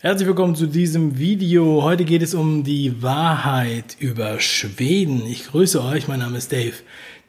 Herzlich 0.00 0.28
willkommen 0.28 0.54
zu 0.54 0.68
diesem 0.68 1.18
Video. 1.18 1.82
Heute 1.82 2.04
geht 2.04 2.22
es 2.22 2.32
um 2.32 2.62
die 2.62 3.02
Wahrheit 3.02 3.96
über 3.98 4.38
Schweden. 4.38 5.26
Ich 5.26 5.48
grüße 5.48 5.82
euch, 5.82 6.06
mein 6.06 6.20
Name 6.20 6.38
ist 6.38 6.52
Dave. 6.52 6.74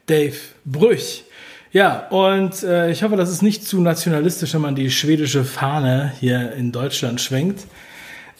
Dave 0.06 0.36
Brüch. 0.64 1.24
Ja, 1.72 2.06
und 2.10 2.62
äh, 2.62 2.92
ich 2.92 3.02
hoffe, 3.02 3.16
dass 3.16 3.28
es 3.28 3.42
nicht 3.42 3.66
zu 3.66 3.80
nationalistisch, 3.80 4.54
wenn 4.54 4.60
man 4.60 4.76
die 4.76 4.88
schwedische 4.88 5.42
Fahne 5.42 6.12
hier 6.20 6.52
in 6.52 6.70
Deutschland 6.70 7.20
schwenkt. 7.20 7.66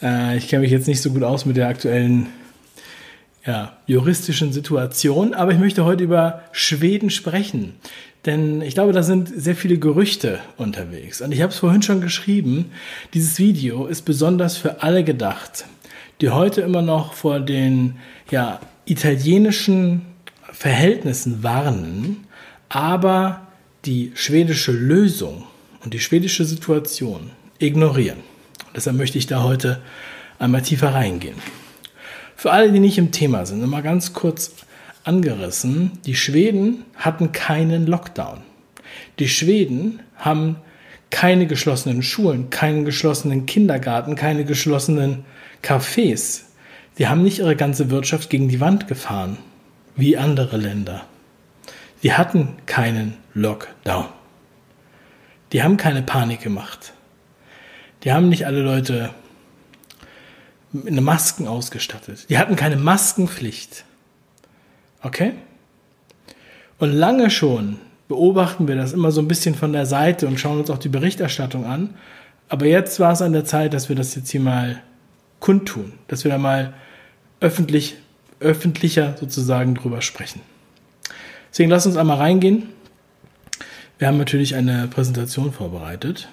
Äh, 0.01 0.37
ich 0.37 0.47
kenne 0.47 0.61
mich 0.61 0.71
jetzt 0.71 0.87
nicht 0.87 1.01
so 1.01 1.11
gut 1.11 1.23
aus 1.23 1.45
mit 1.45 1.57
der 1.57 1.67
aktuellen 1.67 2.27
ja, 3.45 3.75
juristischen 3.85 4.53
Situation, 4.53 5.33
aber 5.33 5.51
ich 5.51 5.59
möchte 5.59 5.83
heute 5.83 6.05
über 6.05 6.43
Schweden 6.53 7.09
sprechen. 7.09 7.73
Denn 8.25 8.61
ich 8.61 8.75
glaube, 8.75 8.93
da 8.93 9.01
sind 9.01 9.29
sehr 9.35 9.55
viele 9.55 9.77
Gerüchte 9.77 10.39
unterwegs. 10.57 11.21
Und 11.21 11.31
ich 11.31 11.41
habe 11.41 11.51
es 11.51 11.59
vorhin 11.59 11.81
schon 11.81 12.01
geschrieben, 12.01 12.71
dieses 13.13 13.39
Video 13.39 13.87
ist 13.87 14.03
besonders 14.03 14.57
für 14.57 14.83
alle 14.83 15.03
gedacht, 15.03 15.65
die 16.21 16.29
heute 16.29 16.61
immer 16.61 16.83
noch 16.83 17.13
vor 17.13 17.39
den 17.39 17.95
ja, 18.29 18.59
italienischen 18.85 20.03
Verhältnissen 20.51 21.41
warnen, 21.41 22.27
aber 22.69 23.47
die 23.85 24.11
schwedische 24.13 24.71
Lösung 24.71 25.45
und 25.83 25.95
die 25.95 25.99
schwedische 25.99 26.45
Situation 26.45 27.31
ignorieren. 27.57 28.19
Und 28.67 28.75
deshalb 28.75 28.97
möchte 28.97 29.17
ich 29.17 29.25
da 29.25 29.41
heute 29.41 29.81
einmal 30.37 30.61
tiefer 30.61 30.93
reingehen. 30.93 31.37
Für 32.35 32.51
alle, 32.51 32.71
die 32.71 32.79
nicht 32.79 32.99
im 32.99 33.11
Thema 33.11 33.45
sind, 33.45 33.65
mal 33.67 33.81
ganz 33.81 34.13
kurz 34.13 34.53
angerissen, 35.03 35.91
die 36.05 36.15
Schweden 36.15 36.85
hatten 36.95 37.31
keinen 37.31 37.87
Lockdown. 37.87 38.41
Die 39.19 39.29
Schweden 39.29 40.01
haben 40.15 40.57
keine 41.09 41.45
geschlossenen 41.45 42.03
Schulen, 42.03 42.49
keinen 42.49 42.85
geschlossenen 42.85 43.45
Kindergarten, 43.45 44.15
keine 44.15 44.45
geschlossenen 44.45 45.25
Cafés. 45.61 46.43
Die 46.97 47.07
haben 47.07 47.23
nicht 47.23 47.39
ihre 47.39 47.55
ganze 47.55 47.89
Wirtschaft 47.89 48.29
gegen 48.29 48.47
die 48.47 48.59
Wand 48.59 48.87
gefahren, 48.87 49.37
wie 49.95 50.17
andere 50.17 50.57
Länder. 50.57 51.05
Die 52.03 52.13
hatten 52.13 52.55
keinen 52.65 53.17
Lockdown. 53.33 54.05
Die 55.51 55.61
haben 55.63 55.77
keine 55.77 56.01
Panik 56.01 56.41
gemacht. 56.41 56.93
Die 58.03 58.11
haben 58.11 58.29
nicht 58.29 58.45
alle 58.45 58.61
Leute 58.61 59.11
mit 60.71 60.99
Masken 61.01 61.47
ausgestattet. 61.47 62.29
Die 62.29 62.37
hatten 62.37 62.55
keine 62.55 62.77
Maskenpflicht. 62.77 63.83
Okay? 65.03 65.33
Und 66.77 66.91
lange 66.93 67.29
schon 67.29 67.77
beobachten 68.07 68.67
wir 68.67 68.75
das 68.75 68.93
immer 68.93 69.11
so 69.11 69.21
ein 69.21 69.27
bisschen 69.27 69.55
von 69.55 69.71
der 69.71 69.85
Seite 69.85 70.27
und 70.27 70.39
schauen 70.39 70.59
uns 70.59 70.69
auch 70.69 70.77
die 70.77 70.89
Berichterstattung 70.89 71.65
an. 71.65 71.91
Aber 72.49 72.65
jetzt 72.65 72.99
war 72.99 73.13
es 73.13 73.21
an 73.21 73.33
der 73.33 73.45
Zeit, 73.45 73.73
dass 73.73 73.87
wir 73.87 73.95
das 73.95 74.15
jetzt 74.15 74.29
hier 74.29 74.41
mal 74.41 74.81
kundtun, 75.39 75.93
dass 76.07 76.23
wir 76.23 76.31
da 76.31 76.37
mal 76.37 76.73
öffentlich, 77.39 77.95
öffentlicher 78.39 79.15
sozusagen 79.19 79.75
drüber 79.75 80.01
sprechen. 80.01 80.41
Deswegen 81.49 81.69
lass 81.69 81.85
uns 81.85 81.97
einmal 81.97 82.17
reingehen. 82.17 82.69
Wir 83.97 84.07
haben 84.07 84.17
natürlich 84.17 84.55
eine 84.55 84.87
Präsentation 84.87 85.53
vorbereitet. 85.53 86.27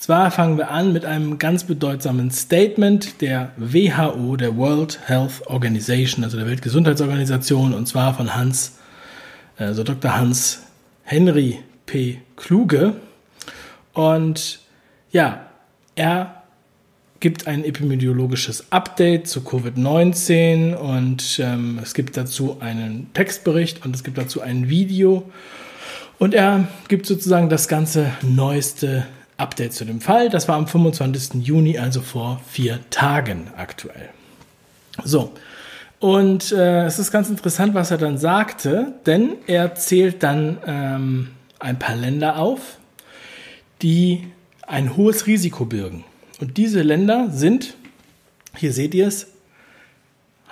Zwar 0.00 0.30
fangen 0.30 0.56
wir 0.56 0.70
an 0.70 0.94
mit 0.94 1.04
einem 1.04 1.38
ganz 1.38 1.64
bedeutsamen 1.64 2.30
Statement 2.30 3.20
der 3.20 3.52
WHO, 3.58 4.34
der 4.36 4.56
World 4.56 4.98
Health 5.04 5.46
Organization, 5.46 6.24
also 6.24 6.38
der 6.38 6.46
Weltgesundheitsorganisation, 6.46 7.74
und 7.74 7.84
zwar 7.84 8.14
von 8.14 8.34
Hans, 8.34 8.78
also 9.58 9.84
Dr. 9.84 10.16
Hans 10.16 10.62
Henry 11.02 11.58
P. 11.84 12.22
Kluge. 12.36 12.94
Und 13.92 14.60
ja, 15.12 15.44
er 15.96 16.44
gibt 17.20 17.46
ein 17.46 17.62
epidemiologisches 17.62 18.72
Update 18.72 19.28
zu 19.28 19.40
Covid-19 19.40 20.76
und 20.76 21.38
ähm, 21.44 21.78
es 21.82 21.92
gibt 21.92 22.16
dazu 22.16 22.56
einen 22.60 23.12
Textbericht 23.12 23.84
und 23.84 23.94
es 23.94 24.02
gibt 24.02 24.16
dazu 24.16 24.40
ein 24.40 24.70
Video. 24.70 25.30
Und 26.18 26.32
er 26.32 26.68
gibt 26.88 27.04
sozusagen 27.04 27.50
das 27.50 27.68
ganze 27.68 28.12
neueste 28.22 29.06
Update 29.40 29.72
zu 29.72 29.84
dem 29.84 30.00
Fall. 30.00 30.28
Das 30.28 30.48
war 30.48 30.56
am 30.56 30.66
25. 30.66 31.44
Juni, 31.44 31.78
also 31.78 32.00
vor 32.00 32.40
vier 32.48 32.80
Tagen 32.90 33.50
aktuell. 33.56 34.10
So. 35.04 35.32
Und 35.98 36.52
äh, 36.52 36.84
es 36.86 36.98
ist 36.98 37.10
ganz 37.10 37.28
interessant, 37.28 37.74
was 37.74 37.90
er 37.90 37.98
dann 37.98 38.16
sagte, 38.16 38.94
denn 39.04 39.36
er 39.46 39.74
zählt 39.74 40.22
dann 40.22 40.58
ähm, 40.66 41.28
ein 41.58 41.78
paar 41.78 41.94
Länder 41.94 42.38
auf, 42.38 42.78
die 43.82 44.28
ein 44.66 44.96
hohes 44.96 45.26
Risiko 45.26 45.66
birgen. 45.66 46.04
Und 46.40 46.56
diese 46.56 46.80
Länder 46.80 47.28
sind, 47.30 47.74
hier 48.56 48.72
seht 48.72 48.94
ihr 48.94 49.08
es, 49.08 49.26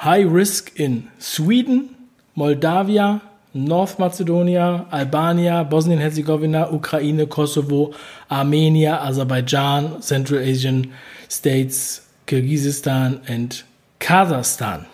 High 0.02 0.26
Risk 0.30 0.78
in 0.78 1.08
Sweden, 1.18 1.90
Moldawia, 2.34 3.22
North 3.64 3.98
Macedonia, 3.98 4.86
Albania, 4.90 5.64
Bosnien-Herzegowina, 5.64 6.72
Ukraine, 6.72 7.26
Kosovo, 7.26 7.92
Armenia, 8.28 9.02
Aserbaidschan, 9.02 10.00
Central 10.00 10.40
Asian 10.40 10.92
States, 11.28 12.06
Kirgisistan 12.26 13.20
und 13.28 13.64
Kasachstan. 13.98 14.86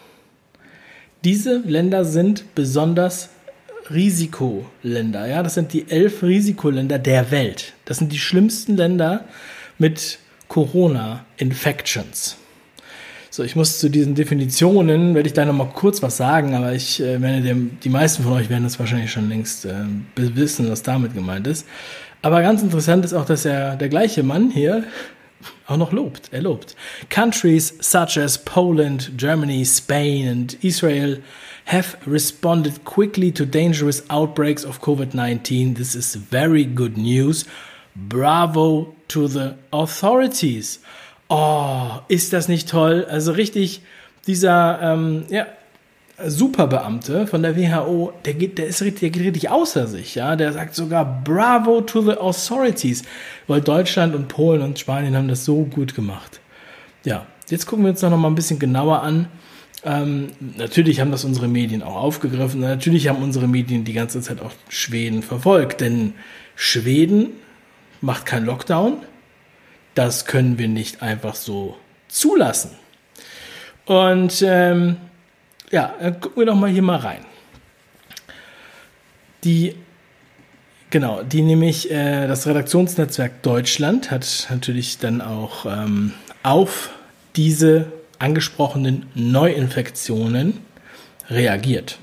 Diese 1.24 1.58
Länder 1.58 2.04
sind 2.04 2.54
besonders 2.54 3.30
Risikoländer. 3.90 5.26
Ja, 5.26 5.42
das 5.42 5.54
sind 5.54 5.72
die 5.72 5.90
elf 5.90 6.22
Risikoländer 6.22 6.98
der 6.98 7.30
Welt. 7.30 7.74
Das 7.84 7.98
sind 7.98 8.12
die 8.12 8.18
schlimmsten 8.18 8.76
Länder 8.76 9.24
mit 9.78 10.18
Corona-Infections. 10.48 12.36
So, 13.34 13.42
ich 13.42 13.56
muss 13.56 13.80
zu 13.80 13.88
diesen 13.90 14.14
Definitionen, 14.14 15.16
werde 15.16 15.26
ich 15.26 15.32
da 15.32 15.44
nochmal 15.44 15.70
kurz 15.74 16.00
was 16.04 16.16
sagen, 16.16 16.54
aber 16.54 16.72
ich 16.72 17.00
äh, 17.00 17.20
werde 17.20 17.40
dem, 17.40 17.80
die 17.82 17.88
meisten 17.88 18.22
von 18.22 18.34
euch 18.34 18.48
werden 18.48 18.62
das 18.62 18.78
wahrscheinlich 18.78 19.10
schon 19.10 19.28
längst 19.28 19.64
äh, 19.64 19.86
wissen, 20.14 20.70
was 20.70 20.84
damit 20.84 21.14
gemeint 21.14 21.48
ist. 21.48 21.66
Aber 22.22 22.42
ganz 22.42 22.62
interessant 22.62 23.04
ist 23.04 23.12
auch, 23.12 23.24
dass 23.24 23.44
er, 23.44 23.74
der 23.74 23.88
gleiche 23.88 24.22
Mann 24.22 24.52
hier 24.52 24.84
auch 25.66 25.76
noch 25.76 25.90
lobt. 25.90 26.28
Er 26.30 26.42
lobt. 26.42 26.76
Countries 27.10 27.74
such 27.80 28.16
as 28.18 28.38
Poland, 28.38 29.10
Germany, 29.16 29.64
Spain 29.66 30.28
and 30.28 30.56
Israel 30.62 31.20
have 31.66 31.96
responded 32.06 32.84
quickly 32.84 33.32
to 33.32 33.44
dangerous 33.44 34.08
outbreaks 34.10 34.64
of 34.64 34.80
COVID-19. 34.80 35.74
This 35.74 35.96
is 35.96 36.14
very 36.14 36.64
good 36.64 36.96
news. 36.96 37.46
Bravo 37.96 38.94
to 39.08 39.26
the 39.26 39.56
authorities. 39.72 40.78
Oh, 41.28 41.90
ist 42.08 42.32
das 42.32 42.48
nicht 42.48 42.68
toll? 42.68 43.06
Also 43.08 43.32
richtig, 43.32 43.82
dieser 44.26 44.80
ähm, 44.82 45.24
ja, 45.30 45.46
Superbeamte 46.24 47.26
von 47.26 47.42
der 47.42 47.56
WHO, 47.56 48.12
der 48.24 48.34
geht, 48.34 48.58
der 48.58 48.66
ist 48.66 48.82
richtig, 48.82 49.00
der 49.00 49.10
geht 49.10 49.22
richtig 49.22 49.50
außer 49.50 49.86
sich, 49.86 50.14
ja. 50.14 50.36
Der 50.36 50.52
sagt 50.52 50.74
sogar 50.74 51.22
Bravo 51.24 51.80
to 51.80 52.02
the 52.02 52.16
authorities, 52.16 53.02
weil 53.46 53.60
Deutschland 53.60 54.14
und 54.14 54.28
Polen 54.28 54.62
und 54.62 54.78
Spanien 54.78 55.16
haben 55.16 55.28
das 55.28 55.44
so 55.44 55.64
gut 55.64 55.94
gemacht. 55.94 56.40
Ja, 57.04 57.26
jetzt 57.48 57.66
gucken 57.66 57.84
wir 57.84 57.90
uns 57.90 58.02
noch 58.02 58.16
mal 58.16 58.28
ein 58.28 58.34
bisschen 58.34 58.58
genauer 58.58 59.02
an. 59.02 59.28
Ähm, 59.84 60.28
natürlich 60.56 61.00
haben 61.00 61.10
das 61.10 61.24
unsere 61.24 61.48
Medien 61.48 61.82
auch 61.82 61.96
aufgegriffen. 61.96 62.60
Natürlich 62.60 63.08
haben 63.08 63.22
unsere 63.22 63.48
Medien 63.48 63.84
die 63.84 63.92
ganze 63.92 64.20
Zeit 64.20 64.40
auch 64.40 64.52
Schweden 64.68 65.22
verfolgt, 65.22 65.80
denn 65.80 66.14
Schweden 66.54 67.30
macht 68.00 68.24
keinen 68.24 68.46
Lockdown 68.46 68.98
das 69.94 70.26
können 70.26 70.58
wir 70.58 70.68
nicht 70.68 71.02
einfach 71.02 71.34
so 71.34 71.76
zulassen. 72.08 72.70
Und 73.86 74.42
ähm, 74.46 74.96
ja, 75.70 75.94
dann 76.00 76.20
gucken 76.20 76.42
wir 76.42 76.46
doch 76.46 76.54
mal 76.54 76.70
hier 76.70 76.82
mal 76.82 76.98
rein. 76.98 77.24
Die, 79.44 79.74
genau, 80.90 81.22
die 81.22 81.42
nämlich, 81.42 81.90
äh, 81.90 82.26
das 82.26 82.46
Redaktionsnetzwerk 82.46 83.42
Deutschland 83.42 84.10
hat 84.10 84.46
natürlich 84.50 84.98
dann 84.98 85.20
auch 85.20 85.66
ähm, 85.66 86.12
auf 86.42 86.90
diese 87.36 87.92
angesprochenen 88.18 89.06
Neuinfektionen 89.14 90.60
reagiert. 91.28 91.98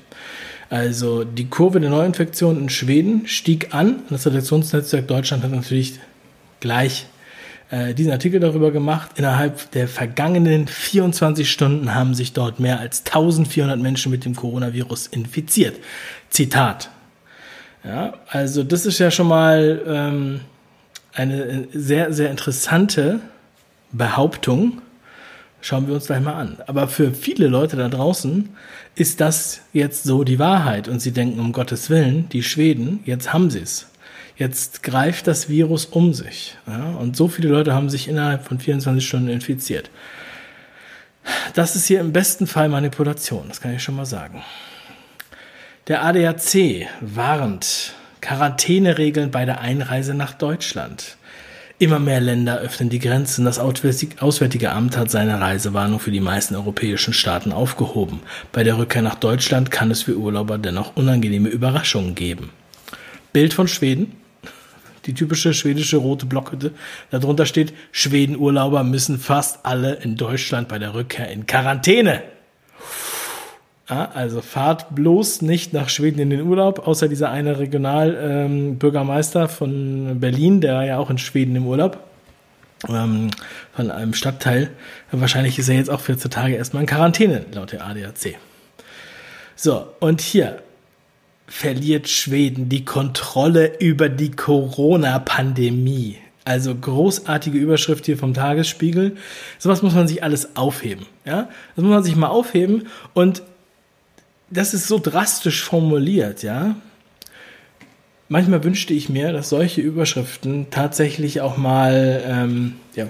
Also 0.70 1.24
die 1.24 1.48
Kurve 1.48 1.80
der 1.80 1.90
Neuinfektionen 1.90 2.62
in 2.62 2.68
Schweden 2.68 3.26
stieg 3.26 3.74
an. 3.74 4.02
Das 4.08 4.26
Redaktionsnetzwerk 4.26 5.08
Deutschland 5.08 5.42
hat 5.42 5.50
natürlich 5.50 5.98
gleich 6.60 7.06
äh, 7.72 7.94
diesen 7.94 8.12
Artikel 8.12 8.38
darüber 8.38 8.70
gemacht. 8.70 9.12
Innerhalb 9.16 9.70
der 9.70 9.88
vergangenen 9.88 10.68
24 10.68 11.50
Stunden 11.50 11.94
haben 11.94 12.14
sich 12.14 12.34
dort 12.34 12.60
mehr 12.60 12.78
als 12.78 13.02
1400 13.06 13.80
Menschen 13.80 14.12
mit 14.12 14.26
dem 14.26 14.36
Coronavirus 14.36 15.06
infiziert. 15.06 15.76
Zitat. 16.28 16.90
Ja, 17.82 18.12
also 18.28 18.62
das 18.62 18.84
ist 18.84 18.98
ja 18.98 19.10
schon 19.10 19.26
mal 19.26 19.80
ähm, 19.86 20.40
eine 21.14 21.66
sehr, 21.72 22.12
sehr 22.12 22.30
interessante 22.30 23.20
Behauptung. 23.90 24.82
Schauen 25.62 25.86
wir 25.88 25.94
uns 25.94 26.06
gleich 26.06 26.20
mal 26.20 26.34
an. 26.34 26.58
Aber 26.66 26.88
für 26.88 27.12
viele 27.12 27.48
Leute 27.48 27.76
da 27.76 27.88
draußen 27.88 28.50
ist 28.96 29.22
das 29.22 29.62
jetzt 29.72 30.04
so 30.04 30.24
die 30.24 30.38
Wahrheit 30.38 30.88
und 30.88 31.00
sie 31.00 31.12
denken, 31.12 31.40
um 31.40 31.52
Gottes 31.52 31.88
Willen, 31.88 32.28
die 32.28 32.42
Schweden, 32.42 33.00
jetzt 33.06 33.32
haben 33.32 33.48
sie 33.48 33.60
es. 33.60 33.86
Jetzt 34.36 34.82
greift 34.82 35.26
das 35.26 35.48
Virus 35.48 35.86
um 35.86 36.14
sich. 36.14 36.56
Ja? 36.66 36.96
Und 36.98 37.16
so 37.16 37.28
viele 37.28 37.48
Leute 37.48 37.74
haben 37.74 37.90
sich 37.90 38.08
innerhalb 38.08 38.44
von 38.44 38.58
24 38.58 39.06
Stunden 39.06 39.28
infiziert. 39.28 39.90
Das 41.54 41.76
ist 41.76 41.86
hier 41.86 42.00
im 42.00 42.12
besten 42.12 42.46
Fall 42.46 42.68
Manipulation, 42.68 43.44
das 43.48 43.60
kann 43.60 43.74
ich 43.74 43.82
schon 43.82 43.96
mal 43.96 44.06
sagen. 44.06 44.42
Der 45.88 46.04
ADAC 46.04 46.88
warnt 47.00 47.94
Quarantäneregeln 48.20 49.30
bei 49.30 49.44
der 49.44 49.60
Einreise 49.60 50.14
nach 50.14 50.32
Deutschland. 50.32 51.16
Immer 51.78 51.98
mehr 51.98 52.20
Länder 52.20 52.58
öffnen 52.58 52.90
die 52.90 53.00
Grenzen. 53.00 53.44
Das 53.44 53.58
Auswärtige 53.58 54.70
Amt 54.70 54.96
hat 54.96 55.10
seine 55.10 55.40
Reisewarnung 55.40 55.98
für 55.98 56.12
die 56.12 56.20
meisten 56.20 56.54
europäischen 56.54 57.12
Staaten 57.12 57.50
aufgehoben. 57.50 58.20
Bei 58.52 58.62
der 58.62 58.78
Rückkehr 58.78 59.02
nach 59.02 59.16
Deutschland 59.16 59.72
kann 59.72 59.90
es 59.90 60.02
für 60.02 60.16
Urlauber 60.16 60.58
dennoch 60.58 60.94
unangenehme 60.94 61.48
Überraschungen 61.48 62.14
geben. 62.14 62.50
Bild 63.32 63.52
von 63.52 63.66
Schweden. 63.66 64.14
Die 65.06 65.14
typische 65.14 65.52
schwedische 65.52 65.96
rote 65.96 66.26
Blockhütte. 66.26 66.72
Darunter 67.10 67.46
steht, 67.46 67.72
Schweden-Urlauber 67.90 68.84
müssen 68.84 69.18
fast 69.18 69.64
alle 69.64 69.94
in 69.94 70.16
Deutschland 70.16 70.68
bei 70.68 70.78
der 70.78 70.94
Rückkehr 70.94 71.30
in 71.30 71.46
Quarantäne. 71.46 72.22
Ja, 73.90 74.10
also 74.14 74.40
fahrt 74.40 74.94
bloß 74.94 75.42
nicht 75.42 75.72
nach 75.72 75.88
Schweden 75.88 76.20
in 76.20 76.30
den 76.30 76.42
Urlaub, 76.42 76.86
außer 76.86 77.08
dieser 77.08 77.30
eine 77.30 77.58
Regionalbürgermeister 77.58 79.42
ähm, 79.42 79.48
von 79.48 80.20
Berlin, 80.20 80.60
der 80.60 80.74
war 80.74 80.84
ja 80.84 80.98
auch 80.98 81.10
in 81.10 81.18
Schweden 81.18 81.56
im 81.56 81.66
Urlaub, 81.66 81.98
ähm, 82.88 83.30
von 83.74 83.90
einem 83.90 84.14
Stadtteil. 84.14 84.70
Wahrscheinlich 85.10 85.58
ist 85.58 85.68
er 85.68 85.74
jetzt 85.74 85.90
auch 85.90 86.00
14 86.00 86.30
Tage 86.30 86.54
erstmal 86.54 86.84
in 86.84 86.86
Quarantäne, 86.86 87.44
laut 87.52 87.72
der 87.72 87.84
ADAC. 87.84 88.38
So, 89.56 89.88
und 90.00 90.20
hier 90.20 90.62
verliert 91.46 92.08
Schweden 92.08 92.68
die 92.68 92.84
Kontrolle 92.84 93.78
über 93.78 94.08
die 94.08 94.30
Corona-Pandemie. 94.30 96.18
Also 96.44 96.74
großartige 96.74 97.56
Überschrift 97.56 98.06
hier 98.06 98.18
vom 98.18 98.34
Tagesspiegel. 98.34 99.16
Sowas 99.58 99.82
muss 99.82 99.94
man 99.94 100.08
sich 100.08 100.24
alles 100.24 100.56
aufheben. 100.56 101.06
Ja? 101.24 101.48
Das 101.76 101.84
muss 101.84 101.92
man 101.92 102.02
sich 102.02 102.16
mal 102.16 102.28
aufheben 102.28 102.88
und 103.14 103.42
das 104.50 104.74
ist 104.74 104.86
so 104.86 104.98
drastisch 104.98 105.62
formuliert, 105.62 106.42
ja. 106.42 106.76
Manchmal 108.28 108.64
wünschte 108.64 108.92
ich 108.92 109.08
mir, 109.08 109.32
dass 109.32 109.48
solche 109.48 109.80
Überschriften 109.80 110.68
tatsächlich 110.70 111.40
auch 111.40 111.56
mal 111.56 112.22
ähm, 112.26 112.74
ja, 112.94 113.06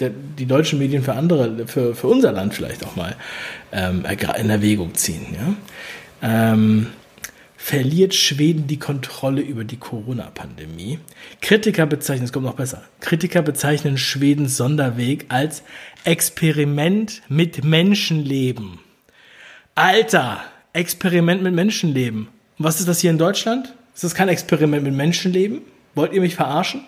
der, 0.00 0.10
die 0.10 0.46
deutschen 0.46 0.78
Medien 0.78 1.02
für 1.02 1.14
andere, 1.14 1.66
für, 1.66 1.94
für 1.94 2.06
unser 2.08 2.32
Land 2.32 2.54
vielleicht 2.54 2.84
auch 2.84 2.96
mal 2.96 3.14
ähm, 3.72 4.04
in 4.38 4.50
Erwägung 4.50 4.94
ziehen. 4.94 5.26
Ja? 5.34 6.52
Ähm, 6.52 6.88
verliert 7.64 8.14
Schweden 8.14 8.66
die 8.66 8.78
Kontrolle 8.78 9.40
über 9.40 9.64
die 9.64 9.78
Corona-Pandemie. 9.78 10.98
Kritiker 11.40 11.86
bezeichnen, 11.86 12.26
es 12.26 12.32
kommt 12.32 12.44
noch 12.44 12.56
besser, 12.56 12.82
Kritiker 13.00 13.40
bezeichnen 13.40 13.96
Schwedens 13.96 14.58
Sonderweg 14.58 15.24
als 15.30 15.62
Experiment 16.04 17.22
mit 17.30 17.64
Menschenleben. 17.64 18.80
Alter, 19.74 20.44
Experiment 20.74 21.42
mit 21.42 21.54
Menschenleben. 21.54 22.28
Und 22.58 22.64
was 22.66 22.80
ist 22.80 22.86
das 22.86 23.00
hier 23.00 23.10
in 23.10 23.16
Deutschland? 23.16 23.74
Ist 23.94 24.04
das 24.04 24.14
kein 24.14 24.28
Experiment 24.28 24.84
mit 24.84 24.92
Menschenleben? 24.92 25.62
Wollt 25.94 26.12
ihr 26.12 26.20
mich 26.20 26.34
verarschen? 26.34 26.82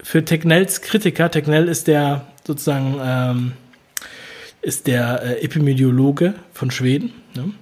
Für 0.00 0.24
Technells 0.24 0.80
Kritiker, 0.80 1.28
Technell 1.28 1.66
ist 1.66 1.88
der 1.88 2.24
sozusagen 2.46 3.00
ähm, 3.02 3.52
ist 4.62 4.86
der 4.86 5.22
äh, 5.22 5.42
Epidemiologe 5.42 6.34
von 6.52 6.70
Schweden. 6.70 7.12
Ne? 7.34 7.52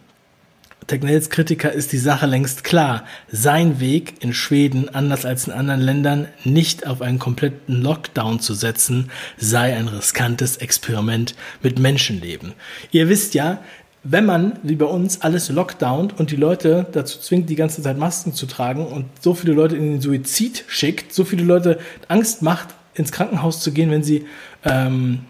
Tegnells 0.87 1.31
Kritiker 1.31 1.73
ist 1.73 1.93
die 1.93 1.99
Sache 1.99 2.27
längst 2.27 2.65
klar. 2.65 3.05
Sein 3.31 3.81
Weg 3.81 4.15
in 4.21 4.35
Schweden, 4.35 4.89
anders 4.89 5.25
als 5.25 5.47
in 5.47 5.53
anderen 5.53 5.81
Ländern, 5.81 6.29
nicht 6.45 6.87
auf 6.87 7.03
einen 7.03 7.19
kompletten 7.19 7.83
Lockdown 7.83 8.41
zu 8.41 8.55
setzen, 8.55 9.11
sei 9.37 9.77
ein 9.77 9.89
riskantes 9.89 10.57
Experiment 10.57 11.35
mit 11.63 11.79
Menschenleben. 11.79 12.53
Ihr 12.91 13.09
wisst 13.09 13.35
ja, 13.35 13.61
wenn 14.05 14.27
man, 14.27 14.59
wie 14.65 14.75
bei 14.75 14.87
uns, 14.87 15.21
alles 15.21 15.49
lockdownt 15.49 16.19
und 16.19 16.33
die 16.33 16.37
Leute 16.37 16.87
dazu 16.91 17.21
zwingt, 17.21 17.49
die 17.49 17.55
ganze 17.55 17.83
Zeit 17.83 17.99
Masken 17.99 18.35
zu 18.35 18.47
tragen 18.47 18.87
und 18.87 19.07
so 19.21 19.35
viele 19.35 19.53
Leute 19.53 19.77
in 19.77 19.93
den 19.93 20.01
Suizid 20.01 20.65
schickt, 20.67 21.15
so 21.15 21.25
viele 21.25 21.45
Leute 21.45 21.79
Angst 22.09 22.43
macht, 22.43 22.69
ins 22.95 23.13
Krankenhaus 23.13 23.61
zu 23.61 23.73
gehen, 23.73 23.91
wenn 23.91 24.03
sie 24.03 24.27
ähm, 24.65 25.21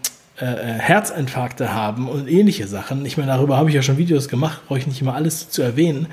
äh, 0.43 0.45
äh, 0.45 0.79
Herzinfarkte 0.81 1.73
haben 1.73 2.09
und 2.09 2.27
ähnliche 2.27 2.67
Sachen. 2.67 3.07
Ich 3.07 3.17
meine, 3.17 3.31
darüber 3.31 3.57
habe 3.57 3.69
ich 3.69 3.77
ja 3.77 3.83
schon 3.83 3.97
Videos 3.97 4.27
gemacht, 4.29 4.63
brauche 4.67 4.81
ich 4.81 4.89
nicht 4.89 5.01
immer 5.01 5.15
alles 5.15 5.51
zu 5.51 5.63
erwähnen. 5.63 6.09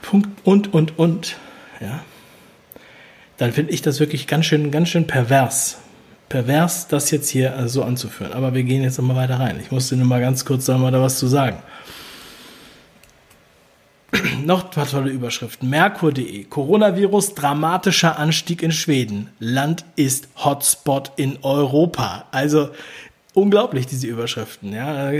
Punkt 0.00 0.30
und 0.44 0.72
und 0.72 0.98
und, 0.98 1.36
ja. 1.78 2.00
Dann 3.36 3.52
finde 3.52 3.72
ich 3.72 3.82
das 3.82 4.00
wirklich 4.00 4.26
ganz 4.26 4.46
schön, 4.46 4.70
ganz 4.70 4.88
schön 4.88 5.06
pervers. 5.06 5.76
Pervers, 6.30 6.88
das 6.88 7.10
jetzt 7.10 7.28
hier 7.28 7.68
so 7.68 7.82
anzuführen. 7.82 8.32
Aber 8.32 8.54
wir 8.54 8.62
gehen 8.62 8.82
jetzt 8.82 8.96
nochmal 8.96 9.16
weiter 9.16 9.40
rein. 9.40 9.60
Ich 9.60 9.70
musste 9.70 9.94
nur 9.94 10.06
mal 10.06 10.22
ganz 10.22 10.46
kurz 10.46 10.64
da 10.64 10.78
mal 10.78 10.90
da 10.90 11.02
was 11.02 11.18
zu 11.18 11.26
sagen. 11.26 11.58
Noch 14.46 14.66
ein 14.66 14.70
paar 14.70 14.86
tolle 14.86 15.10
Überschriften. 15.10 15.68
Merkur.de. 15.68 16.44
Coronavirus, 16.44 17.34
dramatischer 17.34 18.16
Anstieg 18.16 18.62
in 18.62 18.70
Schweden. 18.70 19.28
Land 19.40 19.84
ist 19.96 20.28
Hotspot 20.36 21.10
in 21.16 21.38
Europa. 21.42 22.26
Also 22.30 22.68
unglaublich, 23.34 23.86
diese 23.86 24.06
Überschriften. 24.06 24.72
Ja, 24.72 25.10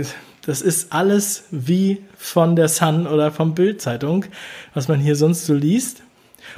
das 0.45 0.61
ist 0.61 0.93
alles 0.93 1.43
wie 1.51 2.03
von 2.17 2.55
der 2.55 2.69
Sun 2.69 3.05
oder 3.05 3.33
vom 3.33 3.53
Bild-Zeitung, 3.53 4.23
was 4.73 4.87
man 4.87 5.01
hier 5.01 5.17
sonst 5.17 5.45
so 5.45 5.53
liest. 5.53 6.03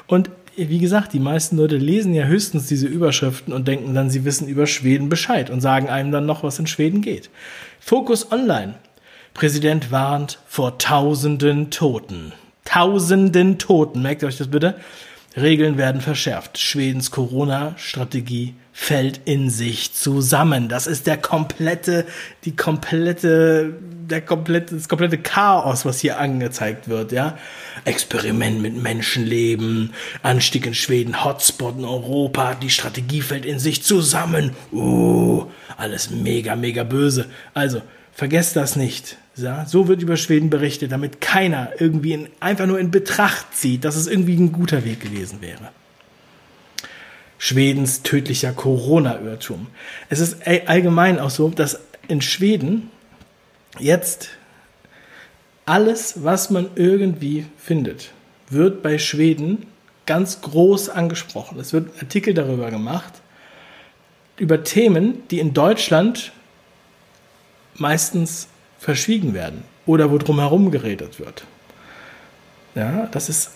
Und 0.06 0.30
wie 0.56 0.78
gesagt, 0.78 1.14
die 1.14 1.20
meisten 1.20 1.58
Leute 1.58 1.78
lesen 1.78 2.14
ja 2.14 2.26
höchstens 2.26 2.68
diese 2.68 2.86
Überschriften 2.86 3.52
und 3.52 3.68
denken 3.68 3.96
dann, 3.96 4.12
sie 4.12 4.26
wissen 4.26 4.48
über 4.48 4.68
Schweden 4.68 5.10
Bescheid 5.10 5.50
und 5.50 5.62
sagen 5.62 5.90
einem 5.90 6.12
dann 6.12 6.28
noch, 6.28 6.44
was 6.44 6.60
in 6.60 6.68
Schweden 6.68 7.02
geht. 7.02 7.32
Fokus 7.80 8.32
Online. 8.32 8.76
Präsident 9.34 9.90
warnt 9.90 10.38
vor 10.46 10.78
tausenden 10.78 11.72
Toten. 11.72 12.32
Tausenden 12.70 13.58
Toten. 13.58 14.04
Merkt 14.04 14.22
ihr 14.22 14.28
euch 14.28 14.38
das 14.38 14.50
bitte? 14.50 14.76
Regeln 15.36 15.80
werden 15.80 16.02
verschärft. 16.02 16.60
Schwedens 16.60 17.10
Corona-Strategie 17.10 18.54
fällt 18.72 19.22
in 19.26 19.50
sich 19.50 19.94
zusammen. 19.94 20.70
Das 20.70 20.86
ist 20.86 21.08
der 21.08 21.18
komplette, 21.18 22.06
die 22.46 22.56
komplette, 22.56 23.74
der 23.82 24.22
komplette, 24.22 24.76
das 24.76 24.88
komplette 24.88 25.18
Chaos, 25.18 25.84
was 25.84 26.00
hier 26.00 26.20
angezeigt 26.20 26.88
wird, 26.88 27.12
ja. 27.12 27.40
Experiment 27.86 28.62
mit 28.62 28.76
Menschenleben, 28.76 29.94
Anstieg 30.22 30.68
in 30.68 30.76
Schweden, 30.76 31.26
Hotspot 31.26 31.76
in 31.76 31.86
Europa, 31.86 32.54
die 32.54 32.70
Strategie 32.70 33.22
fällt 33.22 33.46
in 33.46 33.58
sich 33.58 33.84
zusammen. 33.84 34.52
Uh, 34.72 35.46
alles 35.76 36.12
mega, 36.12 36.56
mega 36.56 36.84
böse. 36.84 37.26
Also, 37.56 37.82
Vergesst 38.20 38.58
das 38.58 38.76
nicht. 38.76 39.16
Ja, 39.38 39.66
so 39.66 39.88
wird 39.88 40.02
über 40.02 40.18
Schweden 40.18 40.50
berichtet, 40.50 40.92
damit 40.92 41.22
keiner 41.22 41.72
irgendwie 41.80 42.12
in, 42.12 42.28
einfach 42.42 42.66
nur 42.66 42.78
in 42.78 42.92
Betracht 42.92 43.56
zieht, 43.56 43.86
dass 43.86 43.96
es 43.96 44.08
irgendwie 44.08 44.36
ein 44.36 44.52
guter 44.52 44.84
Weg 44.84 45.00
gewesen 45.00 45.40
wäre. 45.40 45.70
Schwedens 47.38 48.04
tödlicher 48.04 48.52
Corona-Irrtum. 48.52 49.68
Es 50.10 50.20
ist 50.20 50.46
allgemein 50.46 51.18
auch 51.18 51.30
so, 51.30 51.48
dass 51.48 51.80
in 52.10 52.22
Schweden 52.22 52.92
jetzt 53.80 54.32
alles, 55.66 56.22
was 56.22 56.50
man 56.50 56.72
irgendwie 56.76 57.46
findet, 57.58 58.12
wird 58.50 58.84
bei 58.84 58.98
Schweden 58.98 59.66
ganz 60.06 60.42
groß 60.42 60.90
angesprochen. 60.90 61.58
Es 61.58 61.72
wird 61.72 61.90
Artikel 62.02 62.34
darüber 62.34 62.70
gemacht, 62.70 63.14
über 64.36 64.66
Themen, 64.66 65.26
die 65.30 65.40
in 65.40 65.54
Deutschland 65.54 66.34
meistens 67.80 68.48
verschwiegen 68.80 69.34
werden 69.34 69.64
oder 69.86 70.12
wo 70.12 70.18
drumherum 70.18 70.72
geredet 70.72 71.20
wird. 71.20 71.44
Ja, 72.76 73.08
das 73.08 73.30
ist 73.30 73.52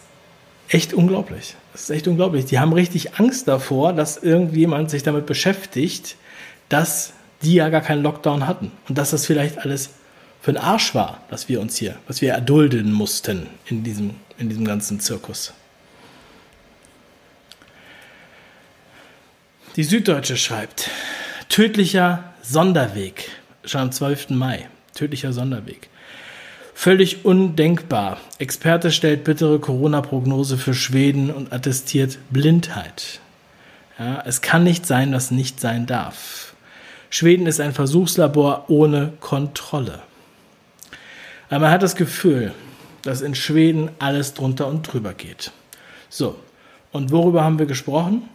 echt 0.68 0.94
unglaublich. 0.94 1.56
Das 1.72 1.84
ist 1.84 1.90
echt 1.90 2.08
unglaublich. 2.08 2.46
Die 2.46 2.60
haben 2.60 2.74
richtig 2.74 3.20
Angst 3.20 3.48
davor, 3.48 3.94
dass 3.94 4.18
irgendjemand 4.18 4.90
sich 4.90 5.04
damit 5.04 5.26
beschäftigt, 5.26 6.16
dass 6.70 7.14
die 7.42 7.56
ja 7.56 7.70
gar 7.70 7.82
keinen 7.82 8.04
Lockdown 8.04 8.48
hatten 8.48 8.72
und 8.88 8.98
dass 8.98 9.12
das 9.12 9.26
vielleicht 9.26 9.60
alles 9.60 9.92
für 10.42 10.52
den 10.52 10.62
Arsch 10.62 10.94
war, 10.94 11.22
dass 11.30 11.48
wir 11.48 11.62
uns 11.62 11.78
hier, 11.78 11.96
was 12.08 12.22
wir 12.22 12.34
erdulden 12.34 12.92
mussten 12.92 13.48
in 13.66 13.84
diesem, 13.84 14.16
in 14.38 14.50
diesem 14.50 14.66
ganzen 14.66 15.00
Zirkus. 15.00 15.54
Die 19.76 19.84
Süddeutsche 19.84 20.38
schreibt, 20.38 20.90
tödlicher 21.50 22.34
Sonderweg 22.42 23.30
schon 23.66 23.82
am 23.82 23.92
12. 23.92 24.32
Mai. 24.32 24.68
Tödlicher 24.94 25.34
Sonderweg. 25.34 25.90
Völlig 26.74 27.26
undenkbar. 27.26 28.18
Experte 28.40 28.92
stellt 28.92 29.24
bittere 29.24 29.60
Corona-Prognose 29.60 30.58
für 30.58 30.74
Schweden 30.74 31.32
und 31.32 31.54
attestiert 31.54 32.18
Blindheit. 32.30 33.20
Ja, 33.98 34.24
es 34.26 34.42
kann 34.42 34.64
nicht 34.64 34.86
sein, 34.86 35.14
was 35.14 35.32
nicht 35.32 35.60
sein 35.60 35.86
darf. 35.86 36.56
Schweden 37.10 37.46
ist 37.46 37.60
ein 37.60 37.74
Versuchslabor 37.74 38.66
ohne 38.70 39.14
Kontrolle. 39.20 40.02
Aber 41.50 41.60
man 41.62 41.72
hat 41.72 41.84
das 41.84 41.96
Gefühl, 41.96 42.54
dass 43.04 43.22
in 43.22 43.36
Schweden 43.36 43.92
alles 44.00 44.34
drunter 44.34 44.68
und 44.68 44.82
drüber 44.82 45.14
geht. 45.14 45.52
So, 46.10 46.40
und 46.92 47.12
worüber 47.12 47.44
haben 47.44 47.60
wir 47.60 47.68
gesprochen? 47.68 48.30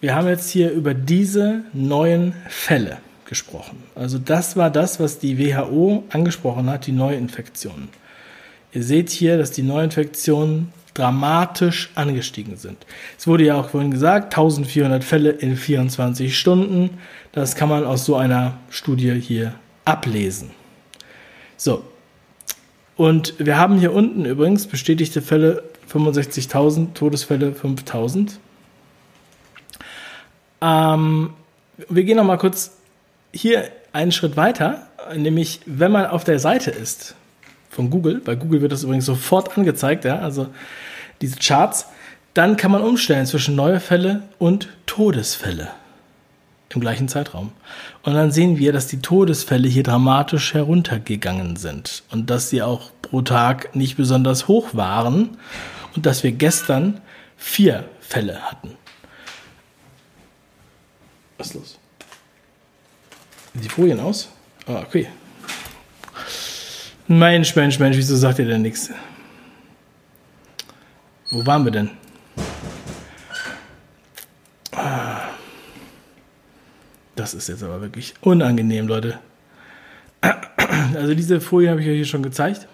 Wir 0.00 0.14
haben 0.14 0.26
jetzt 0.28 0.50
hier 0.50 0.70
über 0.72 0.94
diese 0.94 1.62
neuen 1.72 2.34
Fälle 2.48 2.98
gesprochen. 3.28 3.82
Also 3.94 4.18
das 4.18 4.56
war 4.56 4.70
das, 4.70 4.98
was 4.98 5.18
die 5.18 5.38
WHO 5.38 6.04
angesprochen 6.10 6.68
hat, 6.70 6.86
die 6.86 6.92
Neuinfektionen. 6.92 7.88
Ihr 8.72 8.82
seht 8.82 9.10
hier, 9.10 9.38
dass 9.38 9.50
die 9.52 9.62
Neuinfektionen 9.62 10.72
dramatisch 10.94 11.90
angestiegen 11.94 12.56
sind. 12.56 12.78
Es 13.16 13.26
wurde 13.26 13.44
ja 13.44 13.54
auch 13.54 13.70
vorhin 13.70 13.90
gesagt, 13.90 14.34
1400 14.34 15.04
Fälle 15.04 15.30
in 15.30 15.56
24 15.56 16.36
Stunden. 16.36 16.98
Das 17.32 17.54
kann 17.54 17.68
man 17.68 17.84
aus 17.84 18.04
so 18.04 18.16
einer 18.16 18.54
Studie 18.70 19.14
hier 19.20 19.54
ablesen. 19.84 20.50
So. 21.56 21.84
Und 22.96 23.34
wir 23.38 23.56
haben 23.58 23.78
hier 23.78 23.92
unten 23.92 24.24
übrigens 24.24 24.66
bestätigte 24.66 25.22
Fälle 25.22 25.62
65.000, 25.92 26.94
Todesfälle 26.94 27.52
5.000. 27.52 28.32
Ähm, 30.60 31.30
wir 31.88 32.02
gehen 32.02 32.16
noch 32.16 32.24
mal 32.24 32.38
kurz 32.38 32.77
hier 33.32 33.70
einen 33.92 34.12
Schritt 34.12 34.36
weiter, 34.36 34.86
nämlich 35.16 35.60
wenn 35.66 35.92
man 35.92 36.06
auf 36.06 36.24
der 36.24 36.38
Seite 36.38 36.70
ist 36.70 37.14
von 37.70 37.90
Google, 37.90 38.20
bei 38.20 38.34
Google 38.34 38.60
wird 38.60 38.72
das 38.72 38.82
übrigens 38.82 39.06
sofort 39.06 39.56
angezeigt, 39.56 40.04
ja, 40.04 40.18
also 40.18 40.48
diese 41.20 41.36
Charts, 41.38 41.86
dann 42.34 42.56
kann 42.56 42.70
man 42.70 42.82
umstellen 42.82 43.26
zwischen 43.26 43.54
neue 43.56 43.80
Fälle 43.80 44.22
und 44.38 44.68
Todesfälle 44.86 45.68
im 46.70 46.80
gleichen 46.80 47.08
Zeitraum. 47.08 47.52
Und 48.02 48.14
dann 48.14 48.30
sehen 48.30 48.58
wir, 48.58 48.72
dass 48.72 48.86
die 48.86 49.00
Todesfälle 49.00 49.68
hier 49.68 49.82
dramatisch 49.82 50.54
heruntergegangen 50.54 51.56
sind 51.56 52.02
und 52.10 52.30
dass 52.30 52.50
sie 52.50 52.62
auch 52.62 52.90
pro 53.02 53.22
Tag 53.22 53.74
nicht 53.74 53.96
besonders 53.96 54.48
hoch 54.48 54.74
waren 54.74 55.38
und 55.96 56.06
dass 56.06 56.22
wir 56.22 56.32
gestern 56.32 57.00
vier 57.36 57.88
Fälle 58.00 58.42
hatten. 58.42 58.76
Was 61.38 61.48
ist 61.48 61.54
los? 61.54 61.78
Die 63.62 63.68
Folien 63.68 64.00
aus? 64.00 64.28
Ah, 64.66 64.82
okay. 64.86 65.08
Mensch, 67.06 67.56
Mensch, 67.56 67.78
Mensch, 67.78 67.96
wieso 67.96 68.16
sagt 68.16 68.38
ihr 68.38 68.44
denn 68.44 68.62
nichts? 68.62 68.90
Wo 71.30 71.44
waren 71.46 71.64
wir 71.64 71.72
denn? 71.72 71.90
Ah. 74.72 75.20
Das 77.16 77.34
ist 77.34 77.48
jetzt 77.48 77.62
aber 77.62 77.80
wirklich 77.80 78.14
unangenehm, 78.20 78.86
Leute. 78.86 79.18
Also 80.94 81.14
diese 81.14 81.40
Folie 81.40 81.70
habe 81.70 81.80
ich 81.80 81.88
euch 81.88 81.96
hier 81.96 82.04
schon 82.04 82.22
gezeigt. 82.22 82.66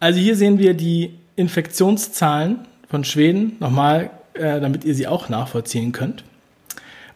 Also 0.00 0.18
hier 0.18 0.36
sehen 0.36 0.58
wir 0.58 0.74
die 0.74 1.18
Infektionszahlen 1.36 2.66
von 2.88 3.04
Schweden, 3.04 3.56
nochmal, 3.60 4.10
äh, 4.34 4.60
damit 4.60 4.84
ihr 4.84 4.94
sie 4.94 5.06
auch 5.06 5.28
nachvollziehen 5.28 5.92
könnt. 5.92 6.24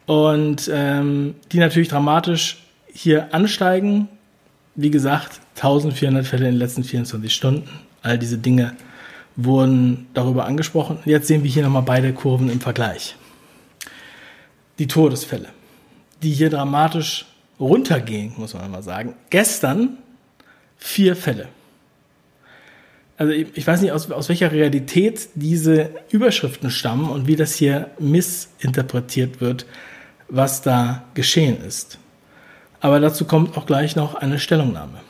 Und 0.09 0.69
ähm, 0.73 1.35
die 1.53 1.59
natürlich 1.59 1.89
dramatisch 1.89 2.59
hier 2.93 3.33
ansteigen. 3.33 4.09
Wie 4.75 4.91
gesagt, 4.91 5.41
1400 5.57 6.27
Fälle 6.27 6.47
in 6.47 6.55
den 6.55 6.59
letzten 6.59 6.83
24 6.83 7.33
Stunden. 7.33 7.69
All 8.03 8.19
diese 8.19 8.39
Dinge 8.39 8.75
wurden 9.37 10.09
darüber 10.15 10.47
angesprochen. 10.47 10.99
Jetzt 11.05 11.29
sehen 11.29 11.45
wir 11.45 11.51
hier 11.51 11.63
nochmal 11.63 11.83
beide 11.83 12.13
Kurven 12.13 12.49
im 12.49 12.61
Vergleich. 12.61 13.15
Die 14.81 14.87
Todesfälle, 14.87 15.51
die 16.23 16.33
hier 16.33 16.51
dramatisch 16.51 17.27
runtergehen, 17.61 18.33
muss 18.37 18.55
man 18.55 18.71
mal 18.71 18.83
sagen. 18.83 19.15
Gestern 19.31 19.99
vier 20.79 21.15
Fälle 21.15 21.49
also 23.19 23.33
ich, 23.33 23.67
weiß 23.67 23.83
nicht, 23.83 23.91
aus, 23.91 24.11
aus 24.13 24.29
welcher 24.29 24.53
Realität 24.53 25.29
diese 25.35 25.91
Überschriften 26.11 26.71
stammen 26.71 27.11
und 27.11 27.27
wie 27.27 27.35
das 27.35 27.57
hier 27.57 27.91
missinterpretiert 27.99 29.41
wird, 29.41 29.67
was 30.29 30.63
da 30.63 31.03
geschehen 31.15 31.63
ist. 31.65 31.99
Aber 32.81 33.01
dazu 33.01 33.25
kommt 33.25 33.57
auch 33.57 33.67
gleich 33.67 33.97
noch 33.97 34.15
eine 34.15 34.39
Stellungnahme. 34.39 35.01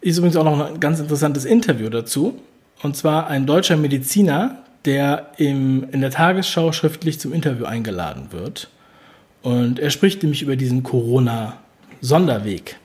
Ist 0.00 0.18
übrigens 0.18 0.36
auch 0.36 0.44
noch 0.44 0.66
ein 0.66 0.80
ganz 0.80 1.00
interessantes 1.00 1.44
Interview 1.44 1.88
dazu. 1.88 2.40
Und 2.82 2.96
zwar 2.96 3.28
ein 3.28 3.46
deutscher 3.46 3.76
Mediziner, 3.76 4.58
der 4.84 5.32
im, 5.38 5.88
in 5.90 6.00
der 6.00 6.10
Tagesschau 6.10 6.72
schriftlich 6.72 7.18
zum 7.18 7.32
Interview 7.32 7.64
eingeladen 7.64 8.28
wird. 8.30 8.68
Und 9.42 9.78
er 9.78 9.90
spricht 9.90 10.22
nämlich 10.22 10.42
über 10.42 10.56
diesen 10.56 10.82
Corona-Sonderweg. 10.82 12.76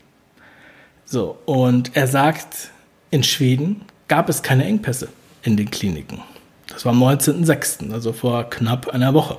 So, 1.05 1.37
und 1.45 1.95
er 1.95 2.07
sagt, 2.07 2.71
in 3.11 3.23
Schweden 3.23 3.81
gab 4.07 4.29
es 4.29 4.43
keine 4.43 4.65
Engpässe 4.65 5.09
in 5.43 5.57
den 5.57 5.71
Kliniken. 5.71 6.21
Das 6.67 6.85
war 6.85 6.93
am 6.93 7.01
19.06., 7.01 7.91
also 7.91 8.13
vor 8.13 8.49
knapp 8.49 8.89
einer 8.89 9.13
Woche. 9.13 9.37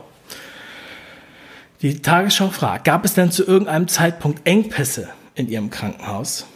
Die 1.82 2.02
Tagesschau 2.02 2.50
fragt, 2.50 2.84
gab 2.84 3.06
es 3.06 3.14
denn 3.14 3.32
zu 3.32 3.46
irgendeinem 3.46 3.88
Zeitpunkt 3.88 4.46
Engpässe 4.46 5.08
in 5.34 5.48
Ihrem 5.48 5.70
Krankenhaus? 5.70 6.46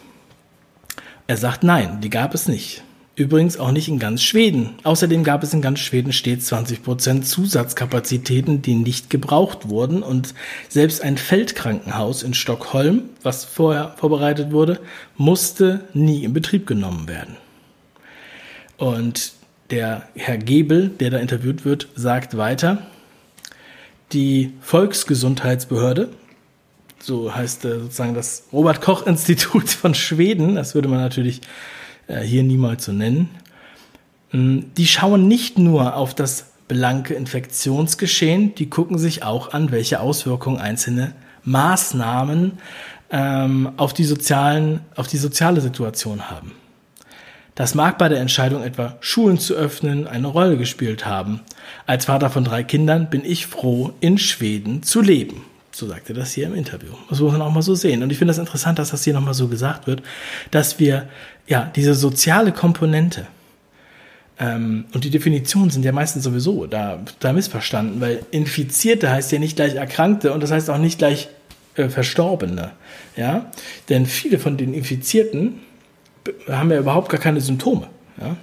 Er 1.27 1.39
sagt, 1.39 1.65
nein, 1.65 2.03
die 2.03 2.11
gab 2.11 2.35
es 2.35 2.47
nicht. 2.47 2.83
Übrigens 3.17 3.57
auch 3.57 3.71
nicht 3.71 3.89
in 3.89 3.99
ganz 3.99 4.23
Schweden. 4.23 4.75
Außerdem 4.83 5.25
gab 5.25 5.43
es 5.43 5.55
in 5.55 5.63
ganz 5.63 5.79
Schweden 5.79 6.13
stets 6.13 6.47
20 6.47 6.83
Prozent 6.83 7.27
Zusatzkapazitäten, 7.27 8.61
die 8.61 8.75
nicht 8.75 9.09
gebraucht 9.09 9.71
wurden. 9.71 10.03
Und 10.03 10.35
selbst 10.69 11.01
ein 11.01 11.17
Feldkrankenhaus 11.17 12.23
in 12.23 12.35
Stockholm, 12.35 13.05
was 13.23 13.47
vorher 13.47 13.95
vorbereitet 13.97 14.51
wurde, 14.53 14.81
musste 15.17 15.85
nie 15.95 16.25
in 16.25 16.35
Betrieb 16.35 16.67
genommen 16.67 17.09
werden. 17.09 17.37
Und 18.77 19.33
der 19.71 20.09
Herr 20.17 20.37
Gebel, 20.37 20.89
der 20.89 21.11
da 21.11 21.19
interviewt 21.19 21.65
wird, 21.65 21.89
sagt 21.95 22.37
weiter, 22.37 22.87
die 24.13 24.53
Volksgesundheitsbehörde, 24.61 26.11
so 27.01 27.35
heißt 27.35 27.63
sozusagen 27.63 28.15
das 28.15 28.45
Robert 28.53 28.81
Koch 28.81 29.07
Institut 29.07 29.69
von 29.69 29.95
Schweden, 29.95 30.55
das 30.55 30.75
würde 30.75 30.89
man 30.89 31.01
natürlich 31.01 31.41
äh, 32.07 32.21
hier 32.21 32.43
niemals 32.43 32.85
zu 32.85 32.93
nennen, 32.93 33.31
mm, 34.33 34.59
die 34.77 34.87
schauen 34.87 35.29
nicht 35.29 35.59
nur 35.59 35.97
auf 35.97 36.15
das 36.15 36.47
blanke 36.69 37.15
Infektionsgeschehen, 37.15 38.55
die 38.55 38.71
gucken 38.71 38.99
sich 38.99 39.23
auch 39.23 39.53
an, 39.53 39.71
welche 39.71 40.01
Auswirkungen 40.01 40.59
einzelne 40.59 41.15
Maßnahmen 41.45 42.53
ähm, 43.11 43.73
auf, 43.77 43.93
die 43.93 44.05
sozialen, 44.05 44.81
auf 44.97 45.07
die 45.07 45.19
soziale 45.19 45.61
Situation 45.61 46.31
haben. 46.31 46.53
Das 47.55 47.75
mag 47.75 47.99
bei 47.99 48.09
der 48.09 48.21
Entscheidung 48.21 48.65
etwa 48.65 48.97
Schulen 49.01 49.39
zu 49.39 49.55
öffnen 49.55 50.07
eine 50.07 50.27
Rolle 50.27 50.57
gespielt 50.57 51.07
haben. 51.07 51.41
Als 51.87 52.07
Vater 52.07 52.31
von 52.31 52.45
drei 52.45 52.65
Kindern 52.65 53.11
bin 53.11 53.25
ich 53.25 53.47
froh, 53.47 53.93
in 54.01 54.19
Schweden 54.19 54.83
zu 54.83 55.01
leben. 55.01 55.45
So 55.71 55.87
sagt 55.87 56.09
er 56.09 56.15
das 56.15 56.33
hier 56.33 56.47
im 56.47 56.55
Interview. 56.55 56.93
Das 57.09 57.21
muss 57.21 57.33
man 57.33 57.43
auch 57.43 57.53
mal 57.53 57.63
so 57.63 57.75
sehen. 57.75 58.03
Und 58.03 58.11
ich 58.11 58.19
finde 58.19 58.31
das 58.31 58.39
interessant, 58.39 58.79
dass 58.79 58.91
das 58.91 59.05
hier 59.05 59.15
nochmal 59.15 59.35
so 59.35 59.49
gesagt 59.49 59.87
wird, 59.87 60.03
dass 60.51 60.79
wir 60.79 61.09
ja 61.47 61.71
diese 61.75 61.95
soziale 61.95 62.53
Komponente 62.53 63.27
ähm, 64.39 64.87
und 64.93 65.05
die 65.05 65.11
Definitionen 65.11 65.71
sind 65.71 65.85
ja 65.85 65.93
meistens 65.93 66.25
sowieso 66.25 66.67
da, 66.67 67.01
da 67.21 67.33
missverstanden, 67.33 68.01
weil 68.01 68.25
Infizierte 68.31 69.11
heißt 69.11 69.31
ja 69.33 69.39
nicht 69.39 69.57
gleich 69.57 69.77
Erkrankte 69.77 70.33
und 70.33 70.43
das 70.43 70.51
heißt 70.51 70.71
auch 70.71 70.79
nicht 70.79 70.99
gleich 70.99 71.29
äh, 71.77 71.89
Verstorbene. 71.89 72.73
Ja? 73.17 73.51
Denn 73.89 74.07
viele 74.07 74.39
von 74.39 74.57
den 74.57 74.75
Infizierten 74.75 75.61
haben 76.49 76.71
ja 76.71 76.79
überhaupt 76.79 77.09
gar 77.09 77.21
keine 77.21 77.41
Symptome. 77.41 77.89
Ja? 78.21 78.37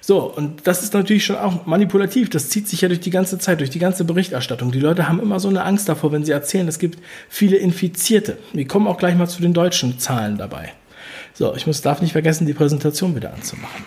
So, 0.00 0.20
und 0.20 0.66
das 0.66 0.82
ist 0.82 0.94
natürlich 0.94 1.24
schon 1.24 1.36
auch 1.36 1.66
manipulativ. 1.66 2.30
Das 2.30 2.48
zieht 2.48 2.68
sich 2.68 2.82
ja 2.82 2.88
durch 2.88 3.00
die 3.00 3.10
ganze 3.10 3.38
Zeit, 3.38 3.60
durch 3.60 3.70
die 3.70 3.78
ganze 3.78 4.04
Berichterstattung. 4.04 4.70
Die 4.70 4.80
Leute 4.80 5.08
haben 5.08 5.20
immer 5.20 5.40
so 5.40 5.48
eine 5.48 5.64
Angst 5.64 5.88
davor, 5.88 6.12
wenn 6.12 6.24
sie 6.24 6.32
erzählen, 6.32 6.68
es 6.68 6.78
gibt 6.78 6.98
viele 7.28 7.56
Infizierte. 7.56 8.38
Wir 8.52 8.66
kommen 8.68 8.86
auch 8.86 8.98
gleich 8.98 9.16
mal 9.16 9.28
zu 9.28 9.40
den 9.40 9.54
deutschen 9.54 9.98
Zahlen 9.98 10.36
dabei. 10.36 10.72
So, 11.32 11.54
ich 11.56 11.66
muss, 11.66 11.80
darf 11.80 12.00
nicht 12.00 12.12
vergessen, 12.12 12.46
die 12.46 12.54
Präsentation 12.54 13.16
wieder 13.16 13.32
anzumachen. 13.32 13.84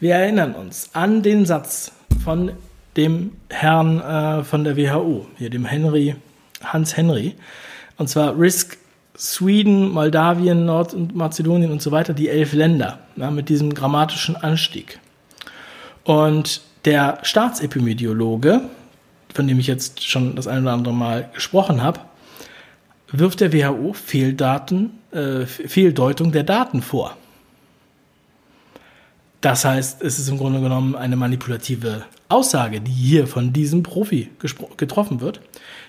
Wir 0.00 0.14
erinnern 0.14 0.54
uns 0.54 0.90
an 0.94 1.22
den 1.22 1.44
Satz 1.44 1.92
von 2.24 2.52
dem 2.96 3.32
Herrn 3.50 4.00
äh, 4.00 4.44
von 4.44 4.64
der 4.64 4.76
WHO, 4.76 5.26
hier 5.36 5.50
dem 5.50 5.64
Henry, 5.64 6.16
Hans 6.64 6.96
Henry, 6.96 7.36
und 7.98 8.08
zwar 8.08 8.38
Risk 8.38 8.78
Sweden, 9.20 9.90
Moldawien, 9.90 10.64
Nord- 10.64 10.94
und 10.94 11.82
so 11.82 11.90
weiter, 11.90 12.14
die 12.14 12.30
elf 12.30 12.54
Länder 12.54 13.00
ja, 13.16 13.30
mit 13.30 13.50
diesem 13.50 13.74
grammatischen 13.74 14.34
Anstieg. 14.34 14.98
Und 16.04 16.62
der 16.86 17.18
Staatsepidemiologe, 17.22 18.62
von 19.34 19.46
dem 19.46 19.58
ich 19.58 19.66
jetzt 19.66 20.08
schon 20.08 20.36
das 20.36 20.46
ein 20.46 20.62
oder 20.62 20.72
andere 20.72 20.94
Mal 20.94 21.28
gesprochen 21.34 21.82
habe, 21.82 22.00
wirft 23.12 23.40
der 23.40 23.52
WHO 23.52 23.92
Fehldaten, 23.92 24.98
äh, 25.10 25.44
Fehldeutung 25.44 26.32
der 26.32 26.44
Daten 26.44 26.80
vor. 26.80 27.14
Das 29.40 29.64
heißt, 29.64 30.02
es 30.02 30.18
ist 30.18 30.28
im 30.28 30.36
Grunde 30.36 30.60
genommen 30.60 30.94
eine 30.94 31.16
manipulative 31.16 32.04
Aussage, 32.28 32.80
die 32.80 32.92
hier 32.92 33.26
von 33.26 33.52
diesem 33.52 33.82
Profi 33.82 34.30
getroffen 34.76 35.20
wird. 35.20 35.40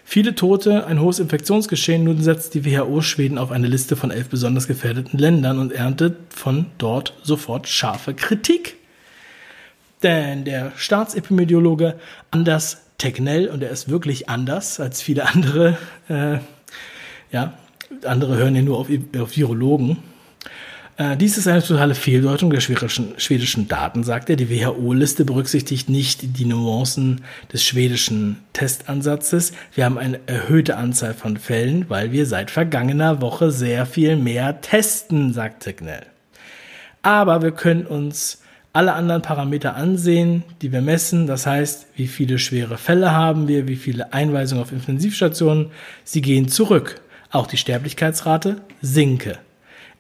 Viele 0.05 0.36
Tote, 0.36 0.86
ein 0.88 1.01
hohes 1.01 1.20
Infektionsgeschehen. 1.20 2.05
Nun 2.05 2.22
setzt 2.22 2.53
die 2.53 2.65
WHO 2.65 3.01
Schweden 3.01 3.38
auf 3.38 3.51
eine 3.51 3.67
Liste 3.67 3.96
von 3.96 4.10
elf 4.10 4.29
besonders 4.29 4.67
gefährdeten 4.67 5.20
Ländern 5.20 5.60
und 5.60 5.74
erntet 5.74 6.15
von 6.29 6.67
dort 6.77 7.13
sofort 7.24 7.67
scharfe 7.67 8.13
Kritik. 8.13 8.77
Denn 10.01 10.46
der 10.46 10.72
Staatsepidemiologe 10.75 11.96
Anders 12.31 12.81
Tegnell, 12.98 13.50
und 13.50 13.63
er 13.63 13.72
ist 13.72 13.89
wirklich 13.89 14.29
anders 14.29 14.79
als 14.79 15.01
viele 15.01 15.27
andere, 15.27 15.77
äh, 16.08 16.38
ja, 17.31 17.53
andere 18.05 18.38
hören 18.38 18.55
ja 18.55 18.62
nur 18.62 18.77
auf, 18.77 18.88
auf 19.20 19.36
Virologen, 19.36 19.98
dies 21.15 21.38
ist 21.38 21.48
eine 21.48 21.63
totale 21.63 21.96
Fehldeutung 21.96 22.50
der 22.50 22.60
schwedischen, 22.60 23.13
schwedischen 23.17 23.67
Daten, 23.67 24.03
sagt 24.03 24.29
er. 24.29 24.36
Die 24.36 24.50
WHO-Liste 24.50 25.24
berücksichtigt 25.24 25.89
nicht 25.89 26.38
die 26.38 26.46
Nuancen 26.46 27.22
des 27.51 27.63
schwedischen 27.63 28.39
Testansatzes. 28.53 29.53
Wir 29.74 29.86
haben 29.86 29.98
eine 29.98 30.20
erhöhte 30.27 30.75
Anzahl 30.75 31.13
von 31.13 31.38
Fällen, 31.38 31.86
weil 31.89 32.12
wir 32.12 32.25
seit 32.25 32.51
vergangener 32.51 33.22
Woche 33.22 33.51
sehr 33.51 33.86
viel 33.86 34.17
mehr 34.17 34.60
testen, 34.62 35.31
sagt 35.34 35.63
Signal. 35.63 36.05
Aber 37.03 37.41
wir 37.41 37.51
können 37.51 37.86
uns 37.86 38.41
alle 38.74 38.93
anderen 38.93 39.22
Parameter 39.22 39.75
ansehen, 39.75 40.43
die 40.62 40.72
wir 40.72 40.81
messen. 40.81 41.25
Das 41.25 41.46
heißt, 41.48 41.88
wie 41.96 42.08
viele 42.08 42.38
schwere 42.38 42.77
Fälle 42.77 43.12
haben 43.12 43.48
wir, 43.48 43.67
wie 43.67 43.75
viele 43.75 44.13
Einweisungen 44.13 44.63
auf 44.63 44.72
Intensivstationen. 44.72 45.72
Sie 46.03 46.22
gehen 46.22 46.48
zurück. 46.48 47.01
Auch 47.31 47.48
die 47.48 47.58
Sterblichkeitsrate 47.58 48.62
sinke. 48.81 49.39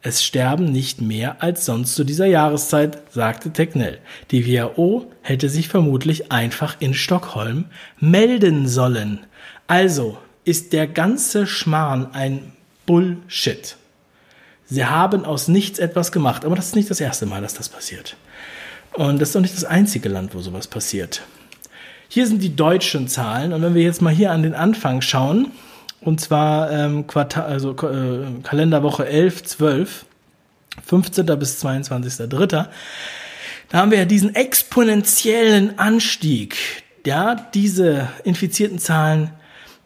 Es 0.03 0.23
sterben 0.23 0.71
nicht 0.71 0.99
mehr 0.99 1.43
als 1.43 1.65
sonst 1.65 1.93
zu 1.93 2.03
dieser 2.03 2.25
Jahreszeit, 2.25 2.97
sagte 3.11 3.51
Tegnell. 3.51 3.99
Die 4.31 4.47
WHO 4.47 5.11
hätte 5.21 5.47
sich 5.47 5.67
vermutlich 5.67 6.31
einfach 6.31 6.77
in 6.79 6.95
Stockholm 6.95 7.65
melden 7.99 8.67
sollen. 8.67 9.19
Also 9.67 10.17
ist 10.43 10.73
der 10.73 10.87
ganze 10.87 11.45
Schmarrn 11.45 12.07
ein 12.13 12.51
Bullshit. 12.87 13.77
Sie 14.65 14.85
haben 14.85 15.23
aus 15.23 15.47
nichts 15.47 15.77
etwas 15.77 16.11
gemacht, 16.11 16.45
aber 16.45 16.55
das 16.55 16.67
ist 16.67 16.75
nicht 16.75 16.89
das 16.89 16.99
erste 17.01 17.27
Mal, 17.27 17.41
dass 17.41 17.53
das 17.53 17.69
passiert. 17.69 18.15
Und 18.93 19.21
das 19.21 19.29
ist 19.29 19.35
auch 19.35 19.41
nicht 19.41 19.55
das 19.55 19.65
einzige 19.65 20.09
Land, 20.09 20.33
wo 20.33 20.39
sowas 20.39 20.67
passiert. 20.67 21.21
Hier 22.07 22.25
sind 22.25 22.41
die 22.41 22.55
deutschen 22.55 23.07
Zahlen 23.07 23.53
und 23.53 23.61
wenn 23.61 23.75
wir 23.75 23.83
jetzt 23.83 24.01
mal 24.01 24.13
hier 24.13 24.31
an 24.31 24.43
den 24.43 24.55
Anfang 24.55 25.01
schauen, 25.01 25.51
und 26.01 26.19
zwar 26.19 26.71
ähm, 26.71 27.07
Quartal, 27.07 27.45
also 27.45 27.71
äh, 27.71 28.41
Kalenderwoche 28.43 29.07
11, 29.07 29.43
12, 29.43 30.05
15. 30.85 31.25
bis 31.39 31.63
22.3. 31.63 32.67
Da 33.69 33.77
haben 33.77 33.91
wir 33.91 33.99
ja 33.99 34.05
diesen 34.05 34.35
exponentiellen 34.35 35.79
Anstieg. 35.79 36.57
Ja, 37.05 37.35
diese 37.53 38.09
infizierten 38.23 38.79
Zahlen 38.79 39.31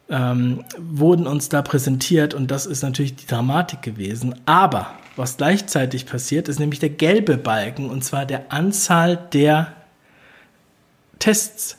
ähm, 0.10 0.64
wurden 0.78 1.28
uns 1.28 1.50
da 1.50 1.62
präsentiert 1.62 2.34
und 2.34 2.50
das 2.52 2.66
ist 2.66 2.82
natürlich 2.82 3.16
die 3.16 3.28
Dramatik 3.28 3.82
gewesen. 3.82 4.36
Aber 4.46 4.92
was 5.16 5.38
gleichzeitig 5.38 6.06
passiert, 6.06 6.48
ist 6.48 6.60
nämlich 6.60 6.80
der 6.80 6.90
gelbe 6.90 7.38
Balken 7.38 7.90
und 7.90 8.04
zwar 8.04 8.26
der 8.26 8.52
Anzahl 8.52 9.18
der 9.34 9.74
Tests. 11.20 11.78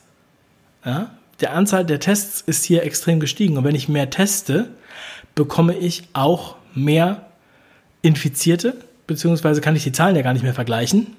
Ja, 0.85 1.11
der 1.41 1.55
Anzahl 1.55 1.85
der 1.85 2.01
Tests 2.01 2.41
ist 2.41 2.65
hier 2.65 2.83
extrem 2.83 3.21
gestiegen. 3.21 3.57
Und 3.57 3.65
wenn 3.65 3.75
ich 3.75 3.89
mehr 3.89 4.11
teste, 4.11 4.71
bekomme 5.35 5.77
ich 5.77 6.05
auch 6.13 6.57
mehr 6.75 7.27
Infizierte, 8.03 8.77
beziehungsweise 9.07 9.61
kann 9.61 9.77
ich 9.77 9.85
die 9.85 9.93
Zahlen 9.93 10.17
ja 10.17 10.23
gar 10.23 10.33
nicht 10.33 10.43
mehr 10.43 10.55
vergleichen. 10.55 11.17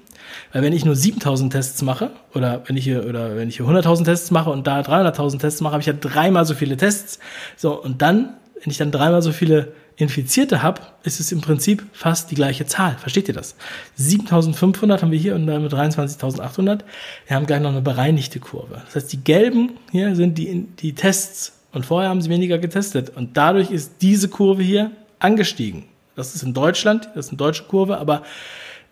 Weil 0.52 0.62
wenn 0.62 0.72
ich 0.72 0.84
nur 0.84 0.96
7000 0.96 1.52
Tests 1.52 1.82
mache, 1.82 2.10
oder 2.34 2.62
wenn 2.66 2.76
ich 2.76 2.84
hier, 2.84 3.06
oder 3.06 3.36
wenn 3.36 3.48
ich 3.48 3.56
hier 3.56 3.66
100.000 3.66 4.04
Tests 4.04 4.30
mache 4.30 4.50
und 4.50 4.66
da 4.66 4.80
300.000 4.80 5.38
Tests 5.38 5.60
mache, 5.60 5.72
habe 5.72 5.80
ich 5.80 5.86
ja 5.86 5.94
dreimal 5.94 6.44
so 6.44 6.54
viele 6.54 6.76
Tests. 6.76 7.18
So, 7.56 7.80
und 7.80 8.02
dann, 8.02 8.34
wenn 8.62 8.70
ich 8.70 8.78
dann 8.78 8.90
dreimal 8.90 9.22
so 9.22 9.32
viele 9.32 9.72
Infizierte 9.98 10.62
habe, 10.62 10.80
ist 11.02 11.18
es 11.18 11.32
im 11.32 11.40
Prinzip 11.40 11.84
fast 11.92 12.30
die 12.30 12.36
gleiche 12.36 12.66
Zahl. 12.66 12.96
Versteht 12.98 13.26
ihr 13.26 13.34
das? 13.34 13.56
7500 13.96 15.02
haben 15.02 15.10
wir 15.10 15.18
hier 15.18 15.34
und 15.34 15.48
dann 15.48 15.60
mit 15.60 15.72
23.800. 15.72 16.82
Wir 17.26 17.36
haben 17.36 17.46
gleich 17.46 17.60
noch 17.60 17.70
eine 17.70 17.82
bereinigte 17.82 18.38
Kurve. 18.38 18.80
Das 18.86 18.94
heißt, 18.94 19.12
die 19.12 19.24
gelben 19.24 19.72
hier 19.90 20.14
sind 20.14 20.38
die, 20.38 20.68
die 20.78 20.94
Tests 20.94 21.58
und 21.72 21.84
vorher 21.84 22.10
haben 22.10 22.22
sie 22.22 22.30
weniger 22.30 22.58
getestet 22.58 23.10
und 23.16 23.36
dadurch 23.36 23.72
ist 23.72 23.94
diese 24.00 24.28
Kurve 24.28 24.62
hier 24.62 24.92
angestiegen. 25.18 25.84
Das 26.14 26.36
ist 26.36 26.44
in 26.44 26.54
Deutschland, 26.54 27.08
das 27.16 27.26
ist 27.26 27.32
eine 27.32 27.38
deutsche 27.38 27.64
Kurve, 27.64 27.98
aber 27.98 28.22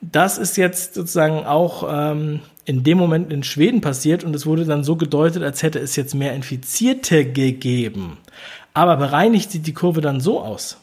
das 0.00 0.38
ist 0.38 0.56
jetzt 0.56 0.94
sozusagen 0.94 1.46
auch 1.46 1.86
ähm, 1.88 2.40
in 2.64 2.82
dem 2.82 2.98
Moment 2.98 3.32
in 3.32 3.44
Schweden 3.44 3.80
passiert 3.80 4.24
und 4.24 4.34
es 4.34 4.44
wurde 4.44 4.64
dann 4.64 4.82
so 4.82 4.96
gedeutet, 4.96 5.44
als 5.44 5.62
hätte 5.62 5.78
es 5.78 5.94
jetzt 5.94 6.16
mehr 6.16 6.34
Infizierte 6.34 7.24
gegeben. 7.24 8.18
Aber 8.74 8.96
bereinigt 8.96 9.52
sieht 9.52 9.68
die 9.68 9.72
Kurve 9.72 10.00
dann 10.00 10.20
so 10.20 10.40
aus 10.40 10.78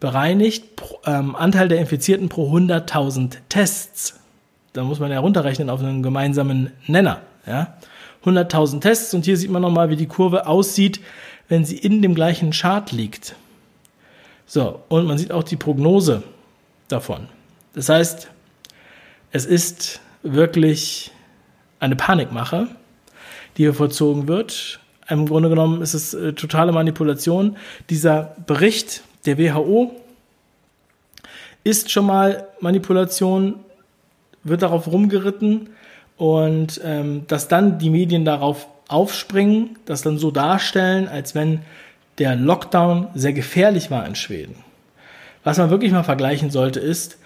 bereinigt, 0.00 0.64
ähm, 1.06 1.34
Anteil 1.34 1.68
der 1.68 1.78
Infizierten 1.78 2.28
pro 2.28 2.52
100.000 2.54 3.38
Tests. 3.48 4.20
Da 4.72 4.84
muss 4.84 5.00
man 5.00 5.10
ja 5.10 5.20
runterrechnen 5.20 5.70
auf 5.70 5.80
einen 5.80 6.02
gemeinsamen 6.02 6.72
Nenner. 6.86 7.22
Ja? 7.46 7.78
100.000 8.24 8.80
Tests 8.80 9.14
und 9.14 9.24
hier 9.24 9.36
sieht 9.36 9.50
man 9.50 9.62
nochmal, 9.62 9.90
wie 9.90 9.96
die 9.96 10.06
Kurve 10.06 10.46
aussieht, 10.46 11.00
wenn 11.48 11.64
sie 11.64 11.76
in 11.76 12.02
dem 12.02 12.14
gleichen 12.14 12.50
Chart 12.50 12.90
liegt. 12.92 13.34
So, 14.46 14.80
und 14.88 15.06
man 15.06 15.18
sieht 15.18 15.32
auch 15.32 15.42
die 15.42 15.56
Prognose 15.56 16.22
davon. 16.88 17.28
Das 17.74 17.88
heißt, 17.88 18.28
es 19.30 19.46
ist 19.46 20.00
wirklich 20.22 21.10
eine 21.80 21.96
Panikmache, 21.96 22.68
die 23.56 23.62
hier 23.64 23.74
vollzogen 23.74 24.26
wird. 24.26 24.80
Im 25.08 25.26
Grunde 25.26 25.48
genommen 25.48 25.80
ist 25.82 25.94
es 25.94 26.14
äh, 26.14 26.32
totale 26.32 26.72
Manipulation. 26.72 27.56
Dieser 27.88 28.36
Bericht, 28.46 29.02
der 29.28 29.38
WHO 29.38 29.94
ist 31.64 31.90
schon 31.90 32.06
mal 32.06 32.48
Manipulation, 32.60 33.56
wird 34.42 34.62
darauf 34.62 34.86
rumgeritten 34.86 35.68
und 36.16 36.80
ähm, 36.82 37.24
dass 37.28 37.46
dann 37.48 37.78
die 37.78 37.90
Medien 37.90 38.24
darauf 38.24 38.68
aufspringen, 38.88 39.78
das 39.84 40.00
dann 40.00 40.16
so 40.16 40.30
darstellen, 40.30 41.08
als 41.08 41.34
wenn 41.34 41.60
der 42.16 42.36
Lockdown 42.36 43.08
sehr 43.14 43.34
gefährlich 43.34 43.90
war 43.90 44.06
in 44.06 44.14
Schweden. 44.14 44.56
Was 45.44 45.58
man 45.58 45.68
wirklich 45.68 45.92
mal 45.92 46.04
vergleichen 46.04 46.50
sollte, 46.50 46.80
ist, 46.80 47.18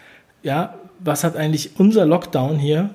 ja, 0.42 0.74
was 0.98 1.22
hat 1.22 1.36
eigentlich 1.36 1.78
unser 1.78 2.04
Lockdown 2.04 2.58
hier 2.58 2.90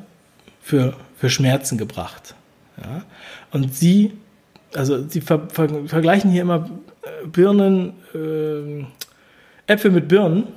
für, 0.62 0.96
für 1.16 1.30
Schmerzen 1.30 1.78
gebracht? 1.78 2.36
Ja? 2.84 3.04
Und 3.52 3.74
sie, 3.74 4.12
also 4.76 5.08
sie 5.08 5.22
ver, 5.22 5.48
ver, 5.50 5.70
vergleichen 5.88 6.30
hier 6.30 6.42
immer 6.42 6.70
Birnen, 7.26 7.94
äh, 8.14 8.86
Äpfel 9.72 9.92
mit 9.92 10.08
Birnen. 10.08 10.48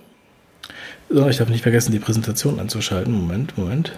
So, 1.09 1.29
ich 1.29 1.39
darf 1.39 1.49
nicht 1.49 1.63
vergessen, 1.63 1.93
die 1.93 1.99
Präsentation 1.99 2.61
anzuschalten. 2.61 3.13
Moment, 3.13 3.59
Moment. 3.59 3.93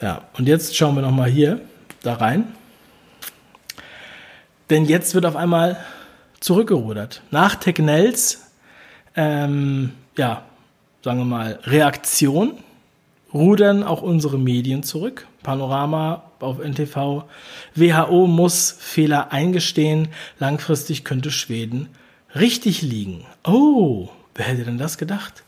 Ja, 0.00 0.28
und 0.34 0.48
jetzt 0.48 0.76
schauen 0.76 0.94
wir 0.94 1.02
nochmal 1.02 1.30
hier 1.30 1.60
da 2.02 2.14
rein. 2.14 2.54
Denn 4.70 4.86
jetzt 4.86 5.14
wird 5.14 5.26
auf 5.26 5.36
einmal 5.36 5.76
zurückgerudert. 6.40 7.22
Nach 7.30 7.54
Technells, 7.56 8.50
ähm, 9.14 9.92
ja, 10.16 10.44
sagen 11.04 11.18
wir 11.18 11.24
mal, 11.24 11.58
Reaktion 11.64 12.54
rudern 13.32 13.82
auch 13.82 14.02
unsere 14.02 14.38
Medien 14.38 14.82
zurück. 14.82 15.26
Panorama 15.42 16.24
auf 16.40 16.58
NTV. 16.58 17.24
WHO 17.74 18.26
muss 18.26 18.76
Fehler 18.78 19.32
eingestehen. 19.32 20.08
Langfristig 20.38 21.04
könnte 21.04 21.30
Schweden 21.30 21.88
richtig 22.34 22.82
liegen. 22.82 23.24
Oh, 23.44 24.08
wer 24.34 24.46
hätte 24.46 24.64
denn 24.64 24.78
das 24.78 24.98
gedacht? 24.98 25.42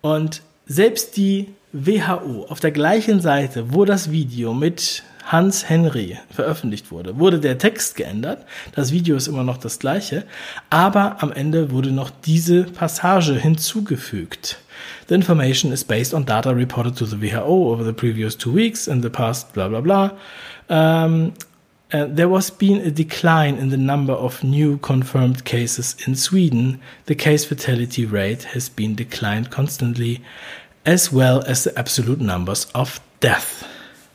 Und 0.00 0.42
selbst 0.66 1.16
die 1.16 1.48
WHO 1.72 2.46
auf 2.48 2.60
der 2.60 2.70
gleichen 2.70 3.20
Seite, 3.20 3.74
wo 3.74 3.84
das 3.84 4.10
Video 4.10 4.54
mit 4.54 5.02
Hans 5.24 5.68
Henry 5.68 6.18
veröffentlicht 6.30 6.90
wurde, 6.90 7.18
wurde 7.18 7.40
der 7.40 7.58
Text 7.58 7.96
geändert. 7.96 8.44
Das 8.74 8.92
Video 8.92 9.16
ist 9.16 9.26
immer 9.26 9.42
noch 9.42 9.56
das 9.56 9.78
gleiche, 9.78 10.24
aber 10.70 11.22
am 11.22 11.32
Ende 11.32 11.70
wurde 11.70 11.90
noch 11.90 12.10
diese 12.10 12.64
Passage 12.64 13.34
hinzugefügt. 13.34 14.58
The 15.06 15.14
information 15.14 15.72
is 15.72 15.84
based 15.84 16.14
on 16.14 16.24
data 16.24 16.54
reported 16.54 16.96
to 16.96 17.06
the 17.06 17.16
WHO 17.16 17.70
over 17.70 17.84
the 17.84 17.92
previous 17.92 18.34
two 18.34 18.52
weeks 18.52 18.88
and 18.88 19.02
the 19.02 19.10
past 19.10 19.52
blah 19.52 19.68
blah 19.68 19.80
blah. 19.80 20.10
Um, 20.68 21.34
uh, 21.92 22.06
there 22.06 22.28
was 22.28 22.50
been 22.50 22.80
a 22.80 22.90
decline 22.90 23.56
in 23.56 23.68
the 23.68 23.76
number 23.76 24.14
of 24.14 24.42
new 24.42 24.78
confirmed 24.78 25.44
cases 25.44 25.96
in 26.06 26.16
Sweden. 26.16 26.80
The 27.06 27.14
case 27.14 27.44
fatality 27.44 28.04
rate 28.04 28.44
has 28.54 28.68
been 28.68 28.94
declined 28.94 29.50
constantly, 29.50 30.22
as 30.84 31.12
well 31.12 31.44
as 31.46 31.64
the 31.64 31.78
absolute 31.78 32.20
numbers 32.20 32.66
of 32.74 33.00
death. 33.20 33.64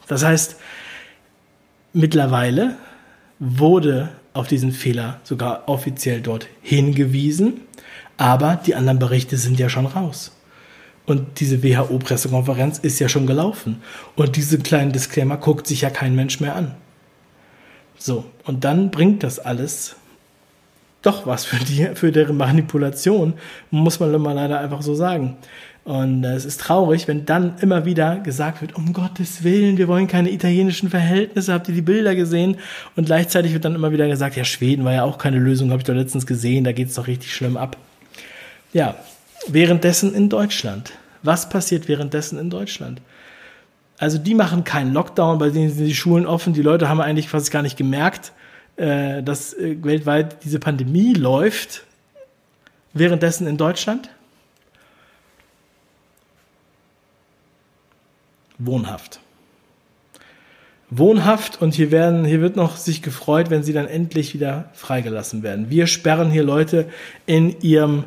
Das 0.08 0.24
heißt, 0.24 0.56
Mittlerweile 1.94 2.78
wurde 3.40 4.10
auf 4.34 4.48
diesen 4.48 4.72
Fehler 4.72 5.20
sogar 5.24 5.68
offiziell 5.68 6.22
dort 6.22 6.48
hingewiesen, 6.62 7.62
aber 8.18 8.58
die 8.64 8.76
anderen 8.76 9.00
Berichte 9.00 9.38
sind 9.38 9.60
ja 9.60 9.70
schon 9.70 9.88
raus. 9.88 10.32
Und 11.10 11.40
diese 11.40 11.64
WHO-Pressekonferenz 11.64 12.78
ist 12.78 13.00
ja 13.00 13.10
schon 13.10 13.26
gelaufen. 13.26 13.82
Und 14.16 14.36
diesen 14.36 14.62
kleinen 14.62 14.92
Disclaimer 14.92 15.38
guckt 15.38 15.66
sich 15.66 15.82
ja 15.82 15.90
kein 15.90 16.16
Mensch 16.16 16.40
mehr 16.40 16.56
an. 16.56 16.76
So, 17.98 18.26
und 18.46 18.64
dann 18.64 18.92
bringt 18.92 19.24
das 19.24 19.40
alles 19.40 19.96
doch 21.02 21.26
was 21.26 21.46
für 21.46 21.64
die, 21.66 21.90
für 21.96 22.12
deren 22.12 22.38
Manipulation, 22.38 23.34
muss 23.72 24.00
man 24.00 24.12
mal 24.22 24.34
leider 24.34 24.60
einfach 24.60 24.84
so 24.84 24.94
sagen. 24.94 25.38
Und 25.84 26.24
es 26.24 26.46
ist 26.46 26.62
traurig, 26.62 27.08
wenn 27.08 27.26
dann 27.26 27.56
immer 27.60 27.86
wieder 27.86 28.20
gesagt 28.20 28.62
wird, 28.62 28.76
um 28.76 28.94
Gottes 28.94 29.44
Willen, 29.44 29.80
wir 29.80 29.88
wollen 29.88 30.08
keine 30.08 30.30
italienischen 30.30 30.92
Verhältnisse, 30.92 31.54
habt 31.54 31.70
ihr 31.70 31.74
die 31.74 31.82
Bilder 31.82 32.14
gesehen? 32.14 32.58
Und 32.96 33.06
gleichzeitig 33.06 33.54
wird 33.54 33.66
dann 33.66 33.74
immer 33.74 33.92
wieder 33.92 34.08
gesagt, 34.08 34.36
ja, 34.36 34.44
Schweden 34.44 34.86
war 34.86 34.94
ja 34.94 35.06
auch 35.06 35.18
keine 35.18 35.40
Lösung, 35.40 35.72
habe 35.72 35.80
ich 35.80 35.86
doch 35.86 35.96
letztens 35.96 36.28
gesehen, 36.28 36.66
da 36.66 36.72
geht 36.72 36.90
es 36.90 36.96
doch 36.96 37.08
richtig 37.08 37.34
schlimm 37.34 37.58
ab. 37.58 37.78
Ja, 38.74 38.96
währenddessen 39.54 40.14
in 40.14 40.30
Deutschland. 40.30 40.94
Was 41.24 41.50
passiert 41.50 41.88
währenddessen 41.88 42.40
in 42.40 42.50
Deutschland? 42.50 43.02
Also 43.98 44.18
die 44.18 44.34
machen 44.34 44.64
keinen 44.64 44.94
Lockdown, 44.94 45.38
bei 45.40 45.50
denen 45.50 45.70
sind 45.70 45.86
die 45.86 45.96
Schulen 45.96 46.26
offen, 46.26 46.54
die 46.54 46.62
Leute 46.62 46.88
haben 46.88 47.02
eigentlich 47.02 47.28
fast 47.28 47.52
gar 47.52 47.62
nicht 47.62 47.78
gemerkt, 47.78 48.32
äh, 48.78 49.22
dass 49.22 49.54
äh, 49.54 49.76
weltweit 49.84 50.44
diese 50.46 50.60
Pandemie 50.60 51.14
läuft. 51.14 51.86
Währenddessen 52.94 53.46
in 53.46 53.58
Deutschland 53.58 54.10
wohnhaft. 58.58 59.20
Wohnhaft 60.90 61.62
und 61.62 61.76
hier 61.76 61.92
werden, 61.92 62.26
hier 62.26 62.42
wird 62.42 62.56
noch 62.56 62.78
sich 62.78 63.02
gefreut, 63.02 63.50
wenn 63.50 63.64
sie 63.64 63.74
dann 63.74 63.88
endlich 63.88 64.34
wieder 64.34 64.70
freigelassen 64.74 65.44
werden. 65.44 65.70
Wir 65.70 65.86
sperren 65.88 66.32
hier 66.32 66.44
Leute 66.44 66.90
in 67.26 67.62
ihrem 67.62 68.06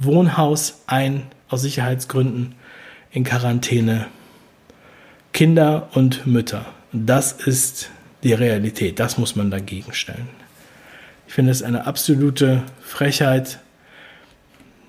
Wohnhaus 0.00 0.82
ein, 0.86 1.22
aus 1.48 1.62
Sicherheitsgründen, 1.62 2.54
in 3.12 3.24
Quarantäne. 3.24 4.06
Kinder 5.32 5.88
und 5.94 6.26
Mütter. 6.26 6.66
Das 6.92 7.32
ist 7.32 7.90
die 8.24 8.32
Realität. 8.32 8.98
Das 8.98 9.16
muss 9.16 9.36
man 9.36 9.50
dagegen 9.50 9.92
stellen. 9.92 10.28
Ich 11.28 11.34
finde 11.34 11.52
es 11.52 11.62
eine 11.62 11.86
absolute 11.86 12.64
Frechheit, 12.82 13.60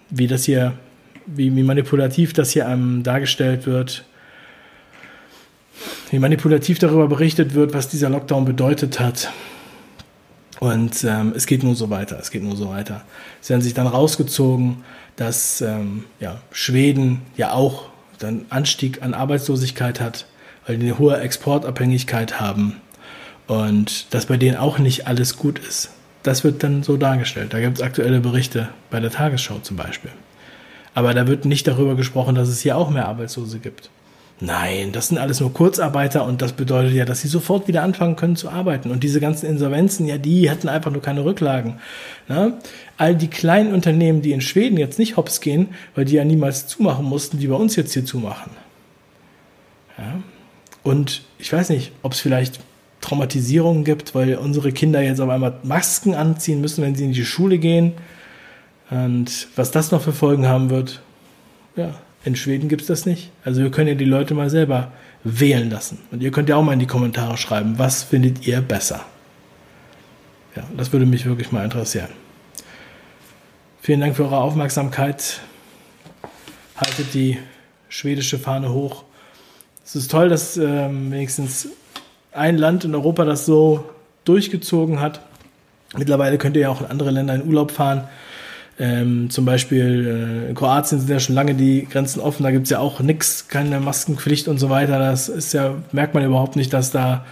wie 0.10 0.26
das 0.26 0.45
hier, 0.45 0.74
wie, 1.28 1.56
wie 1.56 1.63
manipulativ 1.63 2.34
das 2.34 2.50
hier 2.50 2.67
einem 2.67 3.04
dargestellt 3.04 3.67
wird 3.67 4.04
wie 6.12 6.19
manipulativ 6.19 6.78
darüber 6.80 7.08
berichtet 7.08 7.54
wird, 7.54 7.74
was 7.74 7.88
dieser 7.88 8.10
Lockdown 8.10 8.45
bedeutet 8.45 9.00
hat. 9.00 9.32
Und 10.60 11.04
ähm, 11.04 11.34
es 11.36 11.47
geht 11.47 11.63
nur 11.63 11.74
so 11.76 11.89
weiter, 11.89 12.19
es 12.19 12.30
geht 12.30 12.43
nur 12.43 12.56
so 12.56 12.69
weiter. 12.69 13.04
Es 13.41 13.50
werden 13.50 13.62
sich 13.62 13.74
dann 13.74 13.88
rausgezogen, 13.88 14.84
dass 15.15 15.62
ähm, 15.62 16.06
ja, 16.19 16.41
Schweden 16.52 17.21
ja 17.38 17.54
auch 17.54 17.89
dann 18.19 18.45
Anstieg 18.50 19.02
an 19.02 19.13
Arbeitslosigkeit 19.13 20.00
hat, 20.00 20.26
weil 20.65 20.78
die 20.78 20.88
eine 20.88 21.00
hohe 21.00 21.19
Exportabhängigkeit 21.19 22.39
haben 22.39 22.82
und 23.47 24.13
dass 24.13 24.28
bei 24.28 24.38
denen 24.38 24.58
auch 24.58 24.80
nicht 24.80 25.08
alles 25.08 25.38
gut 25.38 25.60
ist. 25.60 25.91
Das 26.24 26.43
wird 26.43 26.63
dann 26.63 26.84
so 26.84 26.97
dargestellt. 26.97 27.54
Da 27.54 27.60
gibt 27.60 27.78
es 27.78 27.84
aktuelle 27.84 28.19
Berichte 28.19 28.69
bei 28.91 29.00
der 29.00 29.12
Tagesschau 29.12 29.60
zum 29.60 29.76
Beispiel. 29.76 30.12
Aber 30.93 31.13
da 31.13 31.28
wird 31.28 31.45
nicht 31.45 31.67
darüber 31.67 31.95
gesprochen, 31.95 32.36
dass 32.36 32.50
es 32.50 32.62
hier 32.62 32.78
auch 32.78 32.89
mehr 32.89 33.08
Arbeitslose 33.08 33.60
gibt. 33.60 33.89
Nein, 34.43 34.91
das 34.91 35.10
sind 35.10 35.19
alles 35.19 35.39
nur 35.39 35.54
Kurzarbeiter 35.54 36.25
und 36.25 36.41
das 36.41 36.54
bedeutet 36.54 36.93
ja, 36.93 37.06
dass 37.06 37.21
sie 37.21 37.27
sofort 37.27 37.67
wieder 37.67 37.84
anfangen 37.84 38.15
können 38.15 38.36
zu 38.36 38.49
arbeiten. 38.49 38.89
Und 38.89 39.04
diese 39.04 39.19
ganzen 39.19 39.45
Insolvenzen, 39.45 40.08
ja, 40.08 40.17
die 40.17 40.49
hatten 40.49 40.67
einfach 40.67 40.89
nur 40.91 41.04
keine 41.04 41.23
Rücklagen. 41.23 41.75
Ne? 42.27 42.58
All 42.97 43.15
die 43.15 43.27
kleinen 43.27 43.71
Unternehmen, 43.71 44.23
die 44.23 44.32
in 44.32 44.41
Schweden 44.41 44.77
jetzt 44.77 44.97
nicht 44.97 45.15
hops 45.15 45.41
gehen, 45.41 45.69
weil 45.93 46.06
die 46.06 46.15
ja 46.15 46.25
niemals 46.25 46.65
zumachen 46.65 47.06
mussten, 47.06 47.38
die 47.38 47.47
bei 47.47 47.56
uns 47.56 47.75
jetzt 47.75 47.93
hier 47.93 48.04
zumachen. 48.04 48.51
Ja? 49.99 50.23
Und 50.82 51.21
ich 51.38 51.54
weiß 51.54 51.69
nicht, 51.69 51.91
ob 52.01 52.13
es 52.13 52.19
vielleicht 52.19 52.62
Traumatisierungen 52.99 53.84
gibt, 53.84 54.15
weil 54.15 54.36
unsere 54.38 54.71
Kinder 54.71 55.04
jetzt 55.04 55.21
auf 55.21 55.30
einmal 55.30 55.60
Masken 55.62 56.15
anziehen 56.15 56.62
müssen, 56.62 56.84
wenn 56.84 56.95
sie 56.95 57.06
in 57.06 57.13
die 57.13 57.25
Schule 57.25 57.60
gehen. 57.60 57.93
Und 58.89 59.49
was 59.56 59.69
das 59.69 59.91
noch 59.91 60.01
für 60.01 60.13
Folgen 60.13 60.47
haben 60.47 60.71
wird, 60.71 61.04
ja, 61.75 61.93
in 62.23 62.36
Schweden 62.36 62.69
gibt 62.69 62.81
es 62.81 62.88
das 62.88 63.05
nicht. 63.05 63.31
Also 63.43 63.62
wir 63.62 63.71
können 63.71 63.88
ja 63.88 63.95
die 63.95 64.05
Leute 64.05 64.34
mal 64.34 64.49
selber 64.49 64.91
wählen 65.23 65.69
lassen. 65.69 65.99
Und 66.12 66.21
ihr 66.21 66.31
könnt 66.31 66.49
ja 66.49 66.55
auch 66.55 66.63
mal 66.63 66.73
in 66.73 66.79
die 66.79 66.88
Kommentare 66.88 67.38
schreiben, 67.38 67.77
was 67.77 68.03
findet 68.03 68.45
ihr 68.47 68.62
besser. 68.62 69.01
Ja, 70.55 70.63
das 70.75 70.91
würde 70.91 71.05
mich 71.05 71.25
wirklich 71.25 71.51
mal 71.51 71.63
interessieren. 71.63 72.10
Vielen 73.81 74.01
Dank 74.01 74.15
für 74.15 74.23
eure 74.23 74.38
Aufmerksamkeit. 74.38 75.39
Haltet 76.75 77.13
die 77.13 77.38
schwedische 77.89 78.38
Fahne 78.38 78.71
hoch. 78.71 79.03
Es 79.84 79.95
ist 79.95 80.12
toll, 80.12 80.29
dass 80.29 80.57
ähm, 80.57 81.12
wenigstens 81.12 81.69
ein 82.31 82.57
Land 82.57 82.86
in 82.86 82.93
Europa 82.93 83.25
das 83.25 83.45
so 83.45 83.84
durchgezogen 84.25 84.99
hat. 84.99 85.21
Mittlerweile 85.97 86.38
könnt 86.38 86.55
ihr 86.55 86.63
ja 86.63 86.69
auch 86.69 86.81
in 86.81 86.88
andere 86.88 87.12
Länder 87.12 87.36
in 87.36 87.45
Urlaub 87.45 87.71
fahren. 87.71 88.07
Ähm, 88.81 89.29
zum 89.29 89.45
Beispiel 89.45 90.43
äh, 90.47 90.49
in 90.49 90.55
Kroatien 90.55 90.99
sind 90.99 91.07
ja 91.07 91.19
schon 91.19 91.35
lange 91.35 91.53
die 91.53 91.85
Grenzen 91.85 92.19
offen, 92.19 92.41
da 92.41 92.49
gibt 92.49 92.63
es 92.63 92.71
ja 92.71 92.79
auch 92.79 92.99
nichts, 92.99 93.47
keine 93.47 93.79
Maskenpflicht 93.79 94.47
und 94.47 94.57
so 94.57 94.71
weiter. 94.71 94.97
Das 94.97 95.29
ist 95.29 95.53
ja, 95.53 95.75
merkt 95.91 96.15
man 96.15 96.25
überhaupt 96.25 96.55
nicht, 96.55 96.73
dass 96.73 96.89
da, 96.89 97.23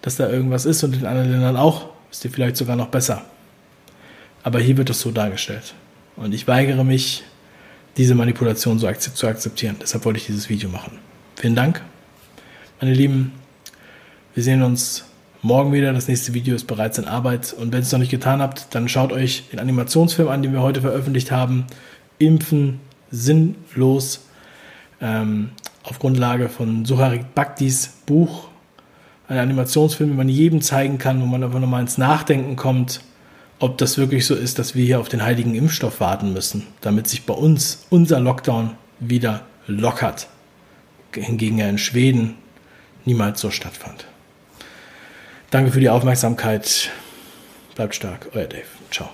dass 0.00 0.16
da 0.16 0.30
irgendwas 0.30 0.64
ist 0.64 0.82
und 0.82 0.96
in 0.96 1.04
anderen 1.04 1.30
Ländern 1.30 1.58
auch. 1.58 1.90
Ist 2.10 2.24
dir 2.24 2.30
vielleicht 2.30 2.56
sogar 2.56 2.74
noch 2.74 2.88
besser. 2.88 3.20
Aber 4.42 4.60
hier 4.60 4.78
wird 4.78 4.88
es 4.88 5.00
so 5.00 5.10
dargestellt. 5.10 5.74
Und 6.16 6.32
ich 6.32 6.48
weigere 6.48 6.84
mich, 6.84 7.22
diese 7.98 8.14
Manipulation 8.14 8.78
so 8.78 8.90
zu 8.90 9.26
akzeptieren. 9.26 9.76
Deshalb 9.82 10.06
wollte 10.06 10.20
ich 10.20 10.26
dieses 10.26 10.48
Video 10.48 10.70
machen. 10.70 10.98
Vielen 11.36 11.54
Dank, 11.54 11.82
meine 12.80 12.94
Lieben. 12.94 13.32
Wir 14.34 14.42
sehen 14.42 14.62
uns 14.62 15.04
morgen 15.44 15.72
wieder. 15.72 15.92
Das 15.92 16.08
nächste 16.08 16.32
Video 16.32 16.54
ist 16.54 16.66
bereits 16.66 16.98
in 16.98 17.04
Arbeit. 17.04 17.52
Und 17.52 17.70
wenn 17.70 17.80
ihr 17.80 17.82
es 17.82 17.92
noch 17.92 17.98
nicht 17.98 18.10
getan 18.10 18.40
habt, 18.40 18.74
dann 18.74 18.88
schaut 18.88 19.12
euch 19.12 19.44
den 19.52 19.60
Animationsfilm 19.60 20.28
an, 20.28 20.42
den 20.42 20.52
wir 20.52 20.62
heute 20.62 20.80
veröffentlicht 20.80 21.30
haben. 21.30 21.66
Impfen 22.18 22.80
sinnlos. 23.10 24.26
Ähm, 25.00 25.50
auf 25.82 25.98
Grundlage 25.98 26.48
von 26.48 26.86
Suharit 26.86 27.34
Bhaktis 27.34 27.98
Buch. 28.06 28.48
Ein 29.28 29.38
Animationsfilm, 29.38 30.10
den 30.10 30.16
man 30.16 30.28
jedem 30.30 30.62
zeigen 30.62 30.96
kann, 30.96 31.20
wo 31.20 31.26
man 31.26 31.44
einfach 31.44 31.60
nochmal 31.60 31.82
ins 31.82 31.98
Nachdenken 31.98 32.56
kommt, 32.56 33.02
ob 33.58 33.76
das 33.78 33.98
wirklich 33.98 34.26
so 34.26 34.34
ist, 34.34 34.58
dass 34.58 34.74
wir 34.74 34.84
hier 34.84 34.98
auf 35.00 35.08
den 35.08 35.22
heiligen 35.22 35.54
Impfstoff 35.54 36.00
warten 36.00 36.32
müssen, 36.32 36.66
damit 36.80 37.06
sich 37.06 37.24
bei 37.24 37.34
uns 37.34 37.86
unser 37.90 38.18
Lockdown 38.18 38.72
wieder 38.98 39.42
lockert. 39.66 40.28
Hingegen 41.14 41.58
ja 41.58 41.68
in 41.68 41.78
Schweden 41.78 42.34
niemals 43.04 43.40
so 43.40 43.50
stattfand. 43.50 44.06
Danke 45.54 45.70
für 45.70 45.78
die 45.78 45.88
Aufmerksamkeit. 45.88 46.90
Bleibt 47.76 47.94
stark. 47.94 48.26
Euer 48.34 48.48
Dave. 48.48 48.64
Ciao. 48.90 49.08